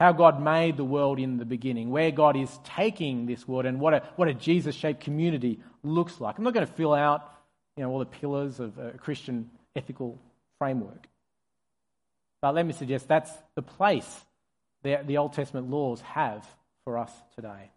how 0.00 0.12
God 0.12 0.42
made 0.42 0.76
the 0.76 0.84
world 0.84 1.18
in 1.18 1.38
the 1.38 1.44
beginning, 1.44 1.90
where 1.90 2.10
God 2.10 2.36
is 2.36 2.50
taking 2.64 3.26
this 3.26 3.46
world, 3.46 3.66
and 3.66 3.80
what 3.80 3.94
a, 3.94 4.02
what 4.16 4.28
a 4.28 4.34
Jesus 4.34 4.74
shaped 4.74 5.00
community 5.00 5.60
looks 5.82 6.20
like. 6.20 6.36
I'm 6.36 6.44
not 6.44 6.54
going 6.54 6.66
to 6.66 6.72
fill 6.72 6.94
out 6.94 7.30
you 7.76 7.82
know, 7.82 7.90
all 7.90 7.98
the 7.98 8.06
pillars 8.06 8.60
of 8.60 8.78
a 8.78 8.92
Christian 8.92 9.50
ethical 9.76 10.18
framework. 10.58 11.06
But 12.40 12.54
let 12.54 12.66
me 12.66 12.72
suggest 12.72 13.08
that's 13.08 13.30
the 13.54 13.62
place 13.62 14.24
the, 14.82 15.00
the 15.04 15.16
Old 15.16 15.32
Testament 15.32 15.70
laws 15.70 16.00
have 16.02 16.46
for 16.84 16.98
us 16.98 17.10
today. 17.34 17.70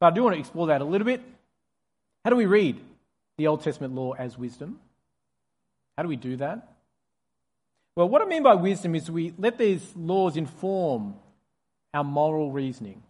But 0.00 0.12
I 0.12 0.14
do 0.14 0.22
want 0.22 0.34
to 0.34 0.40
explore 0.40 0.66
that 0.68 0.80
a 0.80 0.84
little 0.84 1.04
bit. 1.04 1.22
How 2.24 2.30
do 2.30 2.36
we 2.36 2.46
read 2.46 2.80
the 3.36 3.46
Old 3.46 3.62
Testament 3.62 3.94
law 3.94 4.12
as 4.12 4.36
wisdom? 4.36 4.80
How 5.96 6.02
do 6.02 6.08
we 6.08 6.16
do 6.16 6.36
that? 6.36 6.68
Well, 7.96 8.08
what 8.08 8.22
I 8.22 8.24
mean 8.24 8.42
by 8.42 8.54
wisdom 8.54 8.94
is 8.94 9.10
we 9.10 9.32
let 9.38 9.58
these 9.58 9.92
laws 9.94 10.36
inform 10.36 11.14
our 11.94 12.04
moral 12.04 12.50
reasoning. 12.50 13.02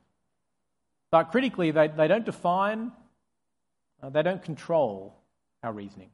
But 1.11 1.31
critically, 1.31 1.71
they, 1.71 1.89
they 1.89 2.07
don't 2.07 2.25
define, 2.25 2.93
uh, 4.03 4.11
they 4.11 4.23
don't 4.23 4.43
control 4.43 5.15
our 5.63 5.73
reasoning. 5.73 6.11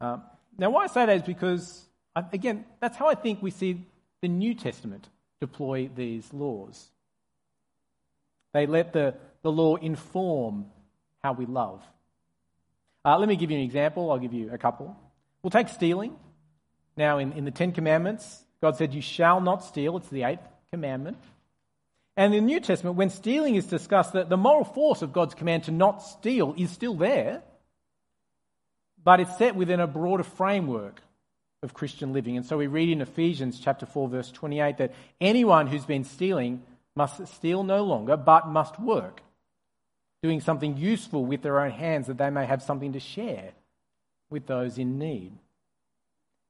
Uh, 0.00 0.18
now, 0.58 0.70
why 0.70 0.84
I 0.84 0.86
say 0.88 1.06
that 1.06 1.16
is 1.16 1.22
because, 1.22 1.84
again, 2.16 2.64
that's 2.80 2.96
how 2.96 3.06
I 3.06 3.14
think 3.14 3.40
we 3.40 3.50
see 3.50 3.86
the 4.20 4.28
New 4.28 4.54
Testament 4.54 5.08
deploy 5.40 5.88
these 5.94 6.32
laws. 6.32 6.88
They 8.52 8.66
let 8.66 8.92
the, 8.92 9.14
the 9.42 9.52
law 9.52 9.76
inform 9.76 10.66
how 11.22 11.32
we 11.32 11.46
love. 11.46 11.82
Uh, 13.04 13.18
let 13.18 13.28
me 13.28 13.36
give 13.36 13.50
you 13.50 13.58
an 13.58 13.62
example. 13.62 14.10
I'll 14.10 14.18
give 14.18 14.32
you 14.32 14.50
a 14.52 14.58
couple. 14.58 14.96
We'll 15.42 15.50
take 15.50 15.68
stealing. 15.68 16.16
Now, 16.96 17.18
in, 17.18 17.32
in 17.32 17.44
the 17.44 17.52
Ten 17.52 17.70
Commandments, 17.70 18.42
God 18.60 18.76
said, 18.76 18.92
You 18.92 19.02
shall 19.02 19.40
not 19.40 19.64
steal. 19.64 19.96
It's 19.96 20.08
the 20.08 20.24
eighth 20.24 20.48
commandment. 20.72 21.18
And 22.16 22.34
in 22.34 22.44
the 22.44 22.52
New 22.52 22.60
Testament, 22.60 22.96
when 22.96 23.10
stealing 23.10 23.54
is 23.54 23.66
discussed, 23.66 24.12
the, 24.12 24.24
the 24.24 24.36
moral 24.36 24.64
force 24.64 25.02
of 25.02 25.12
God's 25.12 25.34
command 25.34 25.64
to 25.64 25.70
not 25.70 26.02
steal 26.02 26.54
is 26.58 26.70
still 26.70 26.94
there, 26.94 27.42
but 29.02 29.20
it's 29.20 29.38
set 29.38 29.54
within 29.54 29.80
a 29.80 29.86
broader 29.86 30.24
framework 30.24 31.00
of 31.62 31.74
Christian 31.74 32.12
living. 32.12 32.36
And 32.36 32.44
so 32.44 32.56
we 32.56 32.66
read 32.66 32.88
in 32.88 33.00
Ephesians 33.00 33.60
chapter 33.60 33.86
4 33.86 34.08
verse 34.08 34.30
28 34.30 34.78
that 34.78 34.94
anyone 35.20 35.66
who's 35.66 35.84
been 35.84 36.04
stealing 36.04 36.62
must 36.94 37.26
steal 37.28 37.62
no 37.62 37.84
longer 37.84 38.16
but 38.16 38.48
must 38.48 38.78
work 38.80 39.22
doing 40.22 40.40
something 40.40 40.76
useful 40.76 41.24
with 41.24 41.42
their 41.42 41.60
own 41.60 41.70
hands 41.70 42.08
that 42.08 42.18
they 42.18 42.30
may 42.30 42.44
have 42.44 42.62
something 42.62 42.92
to 42.92 43.00
share 43.00 43.52
with 44.30 44.46
those 44.46 44.78
in 44.78 44.98
need. 44.98 45.32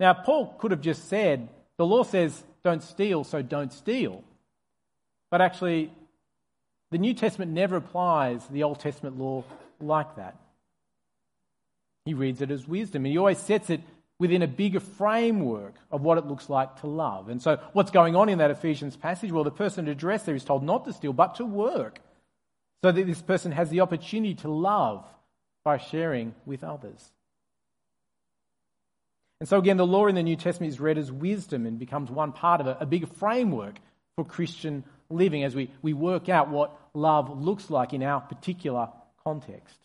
Now 0.01 0.15
Paul 0.15 0.55
could 0.59 0.71
have 0.71 0.81
just 0.81 1.09
said 1.09 1.49
the 1.77 1.87
law 1.87 2.03
says 2.03 2.43
don't 2.65 2.83
steal 2.83 3.25
so 3.25 3.43
don't 3.43 3.73
steal. 3.73 4.25
But 5.31 5.41
actually 5.41 5.93
the 6.91 6.99
New 6.99 7.15
Testament 7.15 7.53
never 7.53 7.77
applies 7.77 8.47
the 8.47 8.63
Old 8.63 8.81
Testament 8.81 9.19
law 9.19 9.45
like 9.81 10.17
that. 10.17 10.37
He 12.05 12.15
reads 12.15 12.41
it 12.41 12.51
as 12.51 12.67
wisdom 12.67 13.05
and 13.05 13.13
he 13.13 13.19
always 13.19 13.39
sets 13.39 13.71
it 13.71 13.83
within 14.19 14.43
a 14.43 14.49
bigger 14.49 14.81
framework 14.81 15.75
of 15.91 16.03
what 16.03 16.19
it 16.19 16.27
looks 16.27 16.51
like 16.51 16.81
to 16.81 16.87
love. 16.87 17.29
And 17.29 17.41
so, 17.41 17.59
what's 17.73 17.91
going 17.91 18.17
on 18.17 18.29
in 18.29 18.39
that 18.39 18.51
Ephesians 18.51 18.97
passage? 18.97 19.31
Well, 19.31 19.45
the 19.45 19.51
person 19.51 19.89
addressed 19.89 20.27
there 20.27 20.35
is 20.35 20.45
told 20.45 20.63
not 20.63 20.85
to 20.87 20.93
steal, 20.93 21.13
but 21.13 21.37
to 21.37 21.45
work, 21.45 22.01
so 22.83 22.93
that 22.93 23.07
this 23.07 23.23
person 23.23 23.53
has 23.53 23.71
the 23.71 23.81
opportunity 23.81 24.35
to 24.37 24.49
love 24.49 25.05
by 25.65 25.79
sharing 25.79 26.35
with 26.47 26.65
others. 26.65 27.13
And 29.41 29.49
so, 29.49 29.59
again, 29.59 29.77
the 29.77 29.87
law 29.87 30.07
in 30.07 30.17
the 30.17 30.23
New 30.23 30.37
Testament 30.37 30.73
is 30.73 30.81
read 30.81 30.99
as 30.99 31.13
wisdom 31.13 31.65
and 31.67 31.79
becomes 31.79 32.11
one 32.11 32.33
part 32.33 32.61
of 32.61 32.77
a, 32.81 32.87
bigger 32.87 33.07
framework 33.07 33.79
for 34.17 34.25
Christian 34.25 34.85
living 35.11 35.45
as 35.45 35.55
we, 35.55 35.71
we 35.81 35.93
work 35.93 36.29
out 36.29 36.49
what 36.49 36.77
love 36.93 37.41
looks 37.41 37.71
like 37.71 37.93
in 37.93 38.03
our 38.03 38.21
particular 38.21 38.89
context. 39.23 39.79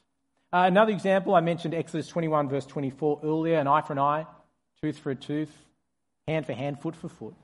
Uh, 0.52 0.66
another 0.68 0.92
example, 0.92 1.36
I 1.36 1.42
mentioned 1.42 1.74
Exodus 1.74 2.08
21, 2.08 2.50
verse 2.50 2.66
24 2.66 3.22
earlier 3.24 3.58
an 3.58 3.68
eye 3.68 3.82
for 3.82 3.94
an 3.94 4.00
eye, 4.00 4.26
tooth 4.82 4.98
for 4.98 5.12
a 5.12 5.16
tooth, 5.16 5.54
hand 6.28 6.46
for 6.46 6.54
hand, 6.54 6.82
foot 6.82 6.96
for 6.96 7.10
foot. 7.10 7.36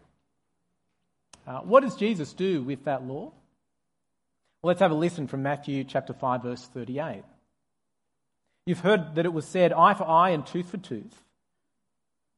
Uh, 1.45 1.60
what 1.60 1.82
does 1.82 1.95
Jesus 1.95 2.34
do 2.34 2.63
with 2.63 2.86
that 2.86 3.06
law? 3.06 3.32
Well, 4.62 4.69
let's 4.69 4.82
have 4.82 4.91
a 4.91 4.95
listen 4.95 5.28
from 5.28 5.43
Matthew 5.43 5.84
chapter 5.84 6.13
5, 6.13 6.43
verse 6.43 6.65
38. 6.67 7.24
You've 8.65 8.80
heard 8.82 9.15
that 9.15 9.26
it 9.26 9.34
was 9.34 9.45
said, 9.45 9.74
eye 9.74 9.93
for 9.93 10.08
eye 10.08 10.32
and 10.32 10.45
tooth 10.45 10.69
for 10.69 10.78
tooth. 10.78 11.24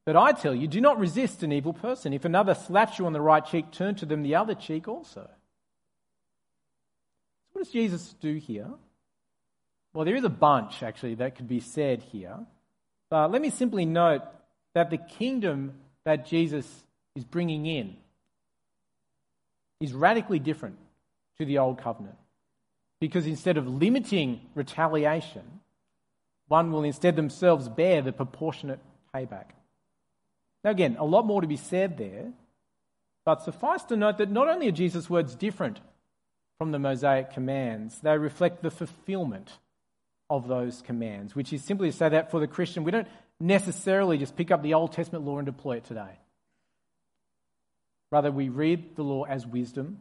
But 0.04 0.16
I 0.16 0.32
tell 0.32 0.54
you, 0.54 0.66
do 0.66 0.80
not 0.80 0.98
resist 0.98 1.42
an 1.42 1.52
evil 1.52 1.72
person. 1.72 2.12
If 2.12 2.24
another 2.24 2.54
slaps 2.54 2.98
you 2.98 3.06
on 3.06 3.12
the 3.12 3.20
right 3.20 3.44
cheek, 3.44 3.70
turn 3.70 3.94
to 3.96 4.06
them 4.06 4.22
the 4.22 4.34
other 4.34 4.54
cheek 4.54 4.88
also. 4.88 5.28
What 7.52 7.64
does 7.64 7.72
Jesus 7.72 8.14
do 8.20 8.34
here? 8.34 8.68
Well, 9.94 10.04
there 10.04 10.16
is 10.16 10.24
a 10.24 10.30
bunch 10.30 10.82
actually 10.82 11.16
that 11.16 11.36
could 11.36 11.48
be 11.48 11.60
said 11.60 12.02
here. 12.02 12.38
But 13.10 13.30
let 13.30 13.42
me 13.42 13.50
simply 13.50 13.84
note 13.84 14.22
that 14.74 14.90
the 14.90 14.98
kingdom 14.98 15.74
that 16.04 16.26
Jesus 16.26 16.66
is 17.14 17.24
bringing 17.24 17.66
in 17.66 17.96
is 19.80 19.92
radically 19.92 20.38
different 20.38 20.78
to 21.38 21.44
the 21.44 21.58
old 21.58 21.78
covenant. 21.78 22.16
Because 23.00 23.26
instead 23.26 23.56
of 23.56 23.68
limiting 23.68 24.40
retaliation, 24.54 25.42
one 26.48 26.72
will 26.72 26.84
instead 26.84 27.16
themselves 27.16 27.68
bear 27.68 28.00
the 28.00 28.12
proportionate 28.12 28.80
payback. 29.14 29.46
Now, 30.64 30.70
again, 30.70 30.96
a 30.98 31.04
lot 31.04 31.26
more 31.26 31.40
to 31.40 31.46
be 31.46 31.56
said 31.56 31.98
there, 31.98 32.32
but 33.24 33.42
suffice 33.42 33.84
to 33.84 33.96
note 33.96 34.18
that 34.18 34.30
not 34.30 34.48
only 34.48 34.68
are 34.68 34.72
Jesus' 34.72 35.10
words 35.10 35.34
different 35.34 35.80
from 36.58 36.70
the 36.70 36.78
Mosaic 36.78 37.32
commands, 37.32 37.98
they 38.00 38.16
reflect 38.16 38.62
the 38.62 38.70
fulfillment 38.70 39.50
of 40.30 40.48
those 40.48 40.82
commands, 40.82 41.34
which 41.34 41.52
is 41.52 41.62
simply 41.62 41.90
to 41.90 41.96
say 41.96 42.08
that 42.08 42.30
for 42.30 42.40
the 42.40 42.46
Christian, 42.46 42.84
we 42.84 42.90
don't 42.90 43.08
necessarily 43.38 44.18
just 44.18 44.36
pick 44.36 44.50
up 44.50 44.62
the 44.62 44.74
Old 44.74 44.92
Testament 44.92 45.24
law 45.24 45.38
and 45.38 45.46
deploy 45.46 45.76
it 45.76 45.84
today. 45.84 46.18
Rather, 48.10 48.30
we 48.30 48.48
read 48.48 48.94
the 48.94 49.02
law 49.02 49.24
as 49.24 49.46
wisdom 49.46 50.00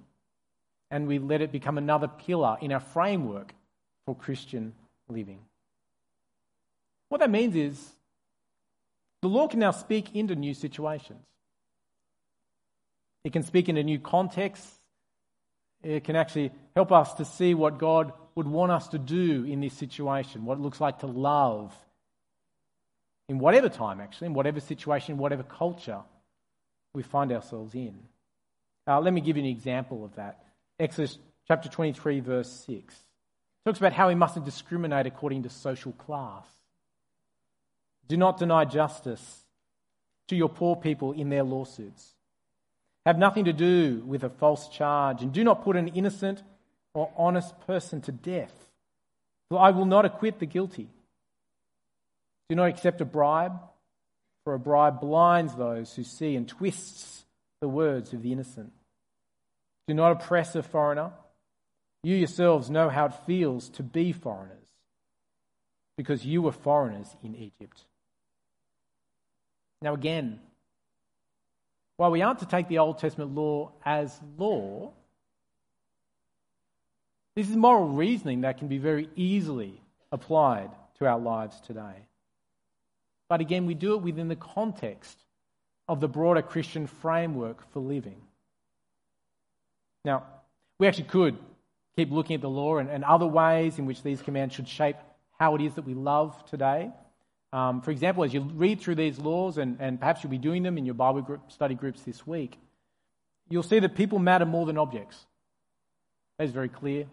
and 0.91 1.08
we 1.08 1.17
let 1.17 1.41
it 1.41 1.52
become 1.52 1.78
another 1.78 2.08
pillar 2.08 2.58
in 2.62 2.71
our 2.71 2.80
framework 2.80 3.54
for 4.06 4.15
Christian 4.15 4.74
living. 5.08 5.39
What 7.10 7.21
that 7.21 7.30
means 7.30 7.56
is 7.56 7.93
the 9.21 9.27
law 9.27 9.47
can 9.47 9.60
now 9.60 9.71
speak 9.71 10.15
into 10.15 10.36
new 10.36 10.53
situations. 10.53 11.25
It 13.23 13.34
can 13.34 13.43
speak 13.43 13.69
into 13.69 13.84
new 13.84 13.99
contexts. 13.99 14.79
It 15.84 16.03
can 16.03 16.15
actually 16.15 16.51
help 16.75 16.91
us 16.91 17.13
to 17.15 17.25
see 17.25 17.53
what 17.53 17.77
God 17.77 18.13
would 18.36 18.47
want 18.47 18.71
us 18.71 18.88
to 18.89 18.99
do 18.99 19.45
in 19.45 19.62
this 19.62 19.73
situation, 19.73 20.45
what 20.45 20.57
it 20.57 20.62
looks 20.62 20.81
like 20.81 20.99
to 20.99 21.07
love 21.07 21.73
in 23.29 23.39
whatever 23.39 23.69
time, 23.69 24.01
actually, 24.01 24.27
in 24.27 24.34
whatever 24.34 24.60
situation, 24.60 25.17
whatever 25.17 25.43
culture 25.43 25.99
we 26.93 27.03
find 27.03 27.31
ourselves 27.31 27.73
in. 27.75 27.97
Uh, 28.88 28.99
let 28.99 29.13
me 29.13 29.21
give 29.21 29.38
you 29.38 29.43
an 29.43 29.49
example 29.49 30.03
of 30.03 30.15
that. 30.15 30.43
Exodus 30.79 31.17
chapter 31.47 31.69
23, 31.69 32.19
verse 32.19 32.49
6 32.67 32.95
talks 33.65 33.79
about 33.79 33.93
how 33.93 34.07
we 34.07 34.15
mustn't 34.15 34.45
discriminate 34.45 35.05
according 35.05 35.43
to 35.43 35.49
social 35.49 35.91
class. 35.93 36.45
Do 38.12 38.17
not 38.17 38.38
deny 38.38 38.65
justice 38.65 39.45
to 40.28 40.36
your 40.36 40.50
poor 40.50 40.76
people 40.76 41.13
in 41.13 41.30
their 41.30 41.43
lawsuits. 41.43 42.13
Have 43.06 43.17
nothing 43.17 43.45
to 43.45 43.54
do 43.54 44.04
with 44.06 44.26
a 44.26 44.30
false 44.30 44.67
charge, 44.67 45.21
and 45.21 45.32
do 45.32 45.45
not 45.45 45.63
put 45.63 45.78
an 45.78 45.88
innocent 45.88 46.43
or 46.93 47.10
honest 47.15 47.58
person 47.62 48.02
to 48.02 48.12
death. 48.12 48.52
For 49.50 49.62
I 49.62 49.71
will 49.71 49.86
not 49.86 50.04
acquit 50.04 50.39
the 50.39 50.45
guilty. 50.45 50.89
Do 52.50 52.58
not 52.58 52.67
accept 52.67 53.00
a 53.00 53.06
bribe, 53.06 53.58
for 54.43 54.56
a 54.56 54.60
bribe 54.60 55.00
blinds 55.00 55.56
those 55.56 55.95
who 55.95 56.04
see 56.04 56.36
and 56.36 56.45
twists 56.45 57.24
the 57.62 57.69
words 57.69 58.12
of 58.12 58.24
the 58.24 58.34
innocent. 58.34 58.74
Do 59.88 59.93
not 59.93 60.12
oppress 60.12 60.54
a 60.54 60.63
foreigner. 60.63 61.12
You 62.04 62.17
yourselves 62.17 62.69
know 62.69 62.89
how 62.89 63.06
it 63.06 63.13
feels 63.26 63.69
to 63.69 63.84
be 63.84 64.12
foreigners, 64.12 64.67
because 65.95 66.26
you 66.26 66.41
were 66.41 66.52
foreigners 66.52 67.15
in 67.24 67.38
Egypt. 67.38 67.86
Now, 69.81 69.93
again, 69.93 70.39
while 71.97 72.11
we 72.11 72.21
aren't 72.21 72.39
to 72.39 72.45
take 72.45 72.67
the 72.67 72.79
Old 72.79 72.99
Testament 72.99 73.35
law 73.35 73.71
as 73.83 74.19
law, 74.37 74.91
this 77.35 77.49
is 77.49 77.55
moral 77.55 77.89
reasoning 77.89 78.41
that 78.41 78.57
can 78.57 78.67
be 78.67 78.77
very 78.77 79.09
easily 79.15 79.81
applied 80.11 80.69
to 80.99 81.05
our 81.05 81.19
lives 81.19 81.59
today. 81.61 82.05
But 83.29 83.41
again, 83.41 83.65
we 83.65 83.73
do 83.73 83.93
it 83.93 84.01
within 84.01 84.27
the 84.27 84.35
context 84.35 85.17
of 85.87 86.01
the 86.01 86.07
broader 86.07 86.41
Christian 86.41 86.87
framework 86.87 87.71
for 87.71 87.79
living. 87.79 88.21
Now, 90.03 90.25
we 90.77 90.87
actually 90.87 91.05
could 91.05 91.37
keep 91.95 92.11
looking 92.11 92.35
at 92.35 92.41
the 92.41 92.49
law 92.49 92.77
and, 92.77 92.89
and 92.89 93.03
other 93.03 93.25
ways 93.25 93.79
in 93.79 93.85
which 93.85 94.03
these 94.03 94.21
commands 94.21 94.53
should 94.53 94.67
shape 94.67 94.97
how 95.39 95.55
it 95.55 95.61
is 95.61 95.75
that 95.75 95.85
we 95.85 95.93
love 95.93 96.45
today. 96.49 96.91
Um, 97.53 97.81
for 97.81 97.91
example, 97.91 98.23
as 98.23 98.33
you 98.33 98.41
read 98.41 98.79
through 98.79 98.95
these 98.95 99.19
laws, 99.19 99.57
and, 99.57 99.77
and 99.79 99.99
perhaps 99.99 100.23
you'll 100.23 100.31
be 100.31 100.37
doing 100.37 100.63
them 100.63 100.77
in 100.77 100.85
your 100.85 100.95
Bible 100.95 101.21
group, 101.21 101.51
study 101.51 101.75
groups 101.75 102.01
this 102.03 102.25
week, 102.25 102.57
you'll 103.49 103.63
see 103.63 103.79
that 103.79 103.95
people 103.95 104.19
matter 104.19 104.45
more 104.45 104.65
than 104.65 104.77
objects. 104.77 105.25
That 106.37 106.45
is 106.45 106.51
very 106.51 106.69
clear. 106.69 107.05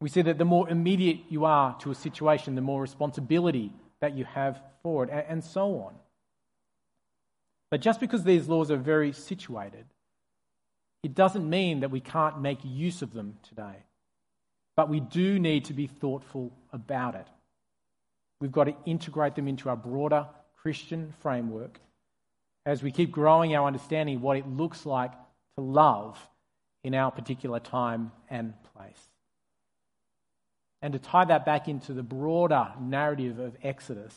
We 0.00 0.08
see 0.08 0.22
that 0.22 0.38
the 0.38 0.46
more 0.46 0.68
immediate 0.68 1.18
you 1.28 1.44
are 1.44 1.76
to 1.80 1.90
a 1.90 1.94
situation, 1.94 2.54
the 2.54 2.62
more 2.62 2.80
responsibility 2.80 3.72
that 4.00 4.16
you 4.16 4.24
have 4.24 4.62
for 4.82 5.04
it, 5.04 5.10
and, 5.10 5.24
and 5.28 5.44
so 5.44 5.80
on. 5.80 5.94
But 7.70 7.82
just 7.82 8.00
because 8.00 8.24
these 8.24 8.48
laws 8.48 8.70
are 8.70 8.76
very 8.76 9.12
situated, 9.12 9.84
it 11.02 11.14
doesn't 11.14 11.48
mean 11.48 11.80
that 11.80 11.90
we 11.90 12.00
can't 12.00 12.40
make 12.40 12.58
use 12.64 13.02
of 13.02 13.12
them 13.12 13.36
today. 13.42 13.84
But 14.74 14.88
we 14.88 15.00
do 15.00 15.38
need 15.38 15.66
to 15.66 15.74
be 15.74 15.86
thoughtful 15.86 16.52
about 16.72 17.14
it. 17.14 17.26
We've 18.40 18.52
got 18.52 18.64
to 18.64 18.74
integrate 18.86 19.34
them 19.34 19.48
into 19.48 19.68
our 19.68 19.76
broader 19.76 20.26
Christian 20.62 21.14
framework 21.20 21.78
as 22.66 22.82
we 22.82 22.90
keep 22.90 23.10
growing 23.10 23.54
our 23.54 23.66
understanding 23.66 24.16
of 24.16 24.22
what 24.22 24.36
it 24.36 24.46
looks 24.46 24.86
like 24.86 25.12
to 25.56 25.62
love 25.62 26.18
in 26.82 26.94
our 26.94 27.10
particular 27.10 27.60
time 27.60 28.12
and 28.28 28.54
place. 28.74 29.08
And 30.82 30.94
to 30.94 30.98
tie 30.98 31.26
that 31.26 31.44
back 31.44 31.68
into 31.68 31.92
the 31.92 32.02
broader 32.02 32.68
narrative 32.80 33.38
of 33.38 33.56
Exodus, 33.62 34.14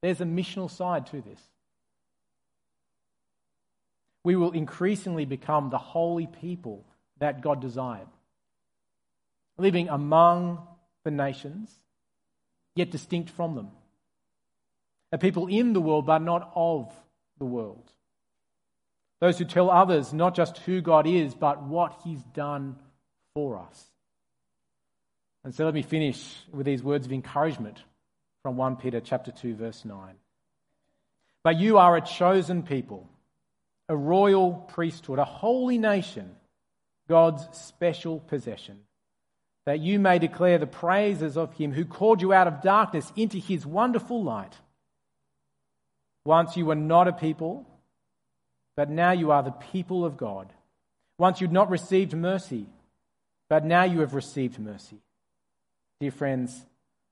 there's 0.00 0.20
a 0.20 0.24
missional 0.24 0.70
side 0.70 1.06
to 1.08 1.20
this. 1.20 1.40
We 4.22 4.36
will 4.36 4.52
increasingly 4.52 5.24
become 5.24 5.70
the 5.70 5.78
holy 5.78 6.26
people 6.26 6.84
that 7.18 7.40
God 7.40 7.60
desired, 7.60 8.06
living 9.56 9.88
among 9.88 10.60
the 11.02 11.10
nations, 11.10 11.74
yet 12.78 12.90
distinct 12.90 13.30
from 13.30 13.54
them. 13.54 13.68
A 15.12 15.18
people 15.18 15.46
in 15.48 15.72
the 15.72 15.80
world, 15.80 16.06
but 16.06 16.22
not 16.22 16.50
of 16.54 16.92
the 17.38 17.44
world. 17.44 17.90
Those 19.20 19.38
who 19.38 19.44
tell 19.44 19.70
others 19.70 20.12
not 20.12 20.34
just 20.34 20.58
who 20.58 20.80
God 20.80 21.06
is, 21.06 21.34
but 21.34 21.62
what 21.62 22.00
He's 22.04 22.22
done 22.22 22.76
for 23.34 23.58
us. 23.58 23.84
And 25.44 25.54
so 25.54 25.64
let 25.64 25.74
me 25.74 25.82
finish 25.82 26.36
with 26.52 26.66
these 26.66 26.82
words 26.82 27.06
of 27.06 27.12
encouragement 27.12 27.82
from 28.42 28.56
1 28.56 28.76
Peter 28.76 29.00
chapter 29.00 29.32
2 29.32 29.54
verse 29.54 29.84
9. 29.84 30.14
But 31.42 31.58
you 31.58 31.78
are 31.78 31.96
a 31.96 32.00
chosen 32.00 32.62
people, 32.62 33.08
a 33.88 33.96
royal 33.96 34.52
priesthood, 34.52 35.18
a 35.18 35.24
holy 35.24 35.78
nation, 35.78 36.36
God's 37.08 37.46
special 37.56 38.20
possession, 38.20 38.80
that 39.68 39.80
you 39.80 39.98
may 39.98 40.18
declare 40.18 40.56
the 40.56 40.66
praises 40.66 41.36
of 41.36 41.52
him 41.52 41.74
who 41.74 41.84
called 41.84 42.22
you 42.22 42.32
out 42.32 42.46
of 42.46 42.62
darkness 42.62 43.12
into 43.16 43.36
his 43.36 43.66
wonderful 43.66 44.24
light. 44.24 44.54
Once 46.24 46.56
you 46.56 46.64
were 46.64 46.74
not 46.74 47.06
a 47.06 47.12
people, 47.12 47.66
but 48.76 48.88
now 48.88 49.10
you 49.10 49.30
are 49.30 49.42
the 49.42 49.50
people 49.50 50.06
of 50.06 50.16
God. 50.16 50.50
Once 51.18 51.42
you'd 51.42 51.52
not 51.52 51.68
received 51.68 52.14
mercy, 52.16 52.64
but 53.50 53.62
now 53.62 53.82
you 53.82 54.00
have 54.00 54.14
received 54.14 54.58
mercy. 54.58 55.02
Dear 56.00 56.12
friends, 56.12 56.64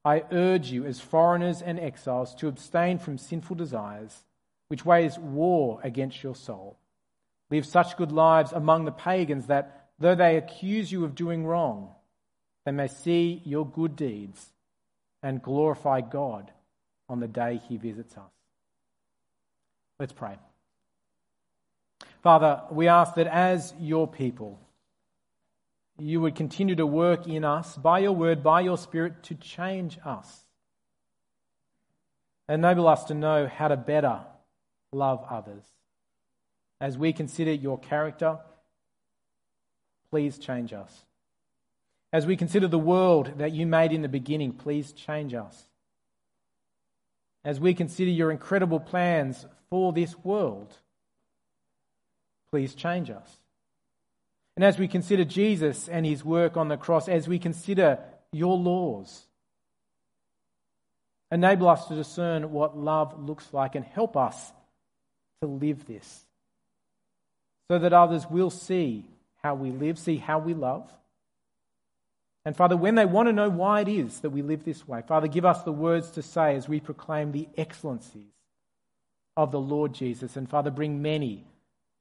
I 0.02 0.24
urge 0.32 0.70
you 0.70 0.86
as 0.86 0.98
foreigners 0.98 1.60
and 1.60 1.78
exiles 1.78 2.34
to 2.36 2.48
abstain 2.48 2.98
from 2.98 3.18
sinful 3.18 3.56
desires, 3.56 4.24
which 4.68 4.86
wage 4.86 5.18
war 5.18 5.78
against 5.82 6.22
your 6.22 6.34
soul. 6.34 6.78
Live 7.50 7.66
such 7.66 7.98
good 7.98 8.12
lives 8.12 8.50
among 8.50 8.86
the 8.86 8.92
pagans 8.92 9.48
that, 9.48 9.88
though 9.98 10.14
they 10.14 10.38
accuse 10.38 10.90
you 10.90 11.04
of 11.04 11.14
doing 11.14 11.44
wrong, 11.44 11.90
they 12.66 12.72
may 12.72 12.88
see 12.88 13.40
your 13.44 13.64
good 13.64 13.94
deeds 13.94 14.50
and 15.22 15.40
glorify 15.40 16.00
God 16.00 16.50
on 17.08 17.20
the 17.20 17.28
day 17.28 17.60
he 17.68 17.76
visits 17.76 18.16
us. 18.16 18.32
Let's 20.00 20.12
pray. 20.12 20.36
Father, 22.22 22.62
we 22.72 22.88
ask 22.88 23.14
that 23.14 23.28
as 23.28 23.72
your 23.78 24.08
people, 24.08 24.58
you 25.96 26.20
would 26.20 26.34
continue 26.34 26.74
to 26.74 26.86
work 26.86 27.28
in 27.28 27.44
us 27.44 27.76
by 27.76 28.00
your 28.00 28.12
word, 28.12 28.42
by 28.42 28.62
your 28.62 28.76
spirit, 28.76 29.22
to 29.22 29.36
change 29.36 29.98
us. 30.04 30.40
Enable 32.48 32.88
us 32.88 33.04
to 33.04 33.14
know 33.14 33.46
how 33.46 33.68
to 33.68 33.76
better 33.76 34.20
love 34.90 35.24
others. 35.30 35.62
As 36.80 36.98
we 36.98 37.12
consider 37.12 37.52
your 37.52 37.78
character, 37.78 38.38
please 40.10 40.36
change 40.36 40.72
us. 40.72 41.05
As 42.12 42.26
we 42.26 42.36
consider 42.36 42.68
the 42.68 42.78
world 42.78 43.38
that 43.38 43.52
you 43.52 43.66
made 43.66 43.92
in 43.92 44.02
the 44.02 44.08
beginning, 44.08 44.52
please 44.52 44.92
change 44.92 45.34
us. 45.34 45.66
As 47.44 47.60
we 47.60 47.74
consider 47.74 48.10
your 48.10 48.30
incredible 48.30 48.80
plans 48.80 49.46
for 49.70 49.92
this 49.92 50.16
world, 50.24 50.72
please 52.50 52.74
change 52.74 53.10
us. 53.10 53.36
And 54.56 54.64
as 54.64 54.78
we 54.78 54.88
consider 54.88 55.24
Jesus 55.24 55.88
and 55.88 56.06
his 56.06 56.24
work 56.24 56.56
on 56.56 56.68
the 56.68 56.76
cross, 56.76 57.08
as 57.08 57.28
we 57.28 57.38
consider 57.38 57.98
your 58.32 58.56
laws, 58.56 59.26
enable 61.30 61.68
us 61.68 61.86
to 61.88 61.94
discern 61.94 62.50
what 62.52 62.76
love 62.76 63.22
looks 63.22 63.52
like 63.52 63.74
and 63.74 63.84
help 63.84 64.16
us 64.16 64.52
to 65.42 65.48
live 65.48 65.86
this 65.86 66.24
so 67.68 67.78
that 67.78 67.92
others 67.92 68.26
will 68.30 68.50
see 68.50 69.04
how 69.42 69.54
we 69.54 69.70
live, 69.70 69.98
see 69.98 70.16
how 70.16 70.38
we 70.38 70.54
love. 70.54 70.90
And 72.46 72.56
Father, 72.56 72.76
when 72.76 72.94
they 72.94 73.04
want 73.04 73.28
to 73.28 73.32
know 73.32 73.50
why 73.50 73.80
it 73.80 73.88
is 73.88 74.20
that 74.20 74.30
we 74.30 74.40
live 74.40 74.64
this 74.64 74.86
way, 74.86 75.02
Father, 75.02 75.26
give 75.26 75.44
us 75.44 75.64
the 75.64 75.72
words 75.72 76.10
to 76.12 76.22
say 76.22 76.54
as 76.54 76.68
we 76.68 76.78
proclaim 76.78 77.32
the 77.32 77.48
excellencies 77.58 78.30
of 79.36 79.50
the 79.50 79.58
Lord 79.58 79.92
Jesus. 79.92 80.36
And 80.36 80.48
Father, 80.48 80.70
bring 80.70 81.02
many 81.02 81.44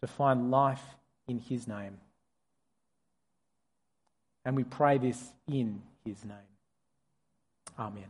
to 0.01 0.07
find 0.07 0.51
life 0.51 0.83
in 1.27 1.39
his 1.39 1.67
name. 1.67 1.97
And 4.45 4.55
we 4.55 4.63
pray 4.63 4.99
this 4.99 5.33
in 5.47 5.81
his 6.05 6.23
name. 6.23 6.37
Amen. 7.79 8.05